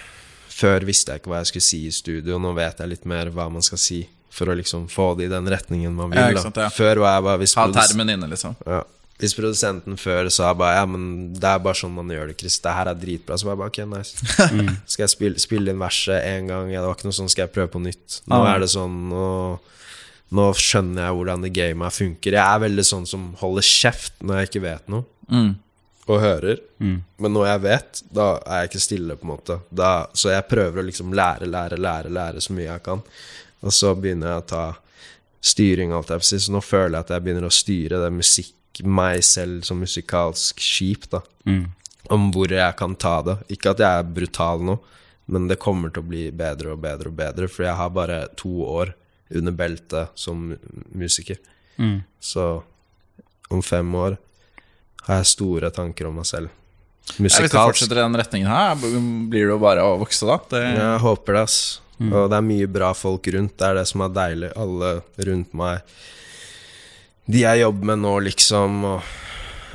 [0.59, 3.29] Før visste jeg ikke hva jeg skulle si i studio, nå vet jeg litt mer
[3.31, 4.01] hva man skal si.
[4.39, 6.21] For å liksom få det i den retningen man vil.
[6.37, 6.69] Ja, sant, ja.
[6.71, 8.55] Før var jeg bare hvis Ha termen inne, liksom.
[8.67, 8.85] ja.
[9.19, 12.61] Hvis produsenten før sa bare Ja, men det er bare sånn man gjør det, Chris.
[12.63, 13.35] Det her er dritbra.
[13.35, 14.13] Så var jeg bare ok, nice.
[14.93, 16.71] Skal jeg spille, spille inn verset én gang?
[16.71, 18.21] Ja, det var ikke noe sånn Skal jeg prøve på nytt?
[18.31, 18.53] Nå Ah.
[18.55, 19.25] er det sånn Nå,
[20.39, 22.37] nå skjønner jeg hvordan det gamet her funker.
[22.39, 25.51] Jeg er veldig sånn som holder kjeft når jeg ikke vet noe, Mm.
[26.07, 26.61] og hører.
[26.81, 27.03] Mm.
[27.19, 29.59] Men når jeg vet, da er jeg ikke stille, på en måte.
[29.75, 33.03] Da, så jeg prøver å liksom lære, lære, lære, lære så mye jeg kan.
[33.65, 34.67] Og så begynner jeg å ta
[35.41, 36.41] styring, alt jeg si.
[36.47, 38.55] Så nå føler jeg at jeg begynner å styre det musikk,
[38.85, 41.23] meg selv som musikalsk skip, da.
[41.49, 41.65] Mm.
[42.15, 43.39] Om hvor jeg kan ta det.
[43.53, 44.79] Ikke at jeg er brutal nå,
[45.29, 48.23] men det kommer til å bli bedre og bedre og bedre, for jeg har bare
[48.39, 48.95] to år
[49.35, 50.55] under beltet som
[50.97, 51.37] musiker.
[51.77, 52.01] Mm.
[52.21, 52.47] Så
[53.53, 54.17] om fem år
[55.09, 56.55] har jeg store tanker om meg selv.
[57.09, 57.57] Ja, hvis du Musikalsk.
[57.57, 60.37] fortsetter i den retningen her, blir det jo bare å vokse, da.
[60.53, 61.59] Det, Jeg håper det, ass.
[62.07, 63.57] Og det er mye bra folk rundt.
[63.59, 64.53] Det er det som er deilig.
[64.57, 64.93] Alle
[65.29, 65.97] rundt meg.
[67.29, 69.09] De jeg jobber med nå, liksom, og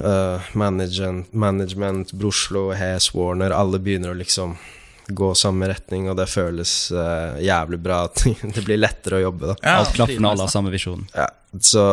[0.01, 4.55] uh, management, management, Broslo, Hes, Warner, alle begynner å liksom
[5.07, 8.03] gå samme retning, og det føles uh, jævlig bra.
[8.07, 8.24] at
[8.55, 9.57] det blir lettere å jobbe, da.
[9.61, 11.05] Ja, Alt klaffer når alle har samme visjon.
[11.13, 11.28] Ja,
[11.61, 11.84] så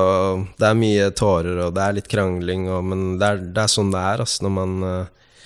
[0.56, 3.74] det er mye tårer, og det er litt krangling, og, men det er, det er
[3.74, 5.36] sånn det er altså, når man uh,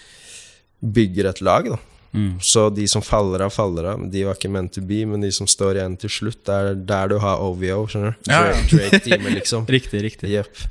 [0.84, 1.72] bygger et lag.
[1.74, 1.80] da.
[2.14, 2.36] Mm.
[2.46, 4.04] Så de som faller av, faller av.
[4.10, 6.74] De var ikke meant to be, men de som står igjen til slutt, det er
[6.94, 8.30] der du har OVO, skjønner du.
[8.30, 8.56] Ja, ja.
[8.70, 9.66] Drake- Drake-teamet, liksom.
[9.76, 10.30] Riktig, riktig.
[10.30, 10.64] Yep.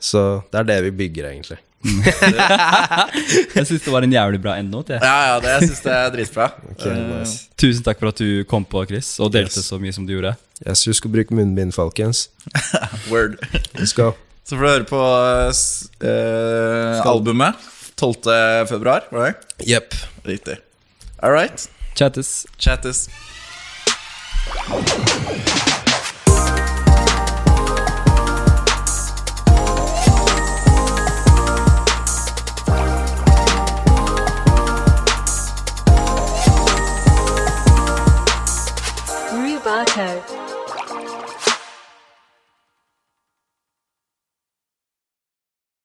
[0.00, 0.22] Så
[0.52, 1.58] det er det vi bygger, egentlig.
[3.54, 4.96] Jeg syns det var en jævlig bra endnote.
[4.98, 6.46] Ja, ja, det, jeg syns det er dritbra.
[6.72, 7.36] Okay, Eh, nice.
[7.60, 9.68] Tusen takk for at du kom på, Chris, og delte Yes.
[9.70, 10.34] så mye som du gjorde.
[10.64, 12.28] Yes, husk å bruke munnbind, folkens.
[13.12, 13.38] Word.
[13.78, 14.12] Let's go.
[14.48, 15.52] Så får du høre på uh,
[16.08, 17.54] eh, albumet
[17.98, 18.32] 12.
[18.70, 19.66] februar, var det?
[19.68, 19.94] Jepp.
[20.26, 20.56] Riktig.
[21.20, 21.68] All right.
[21.94, 22.46] Chattis.
[22.58, 23.08] Chattis.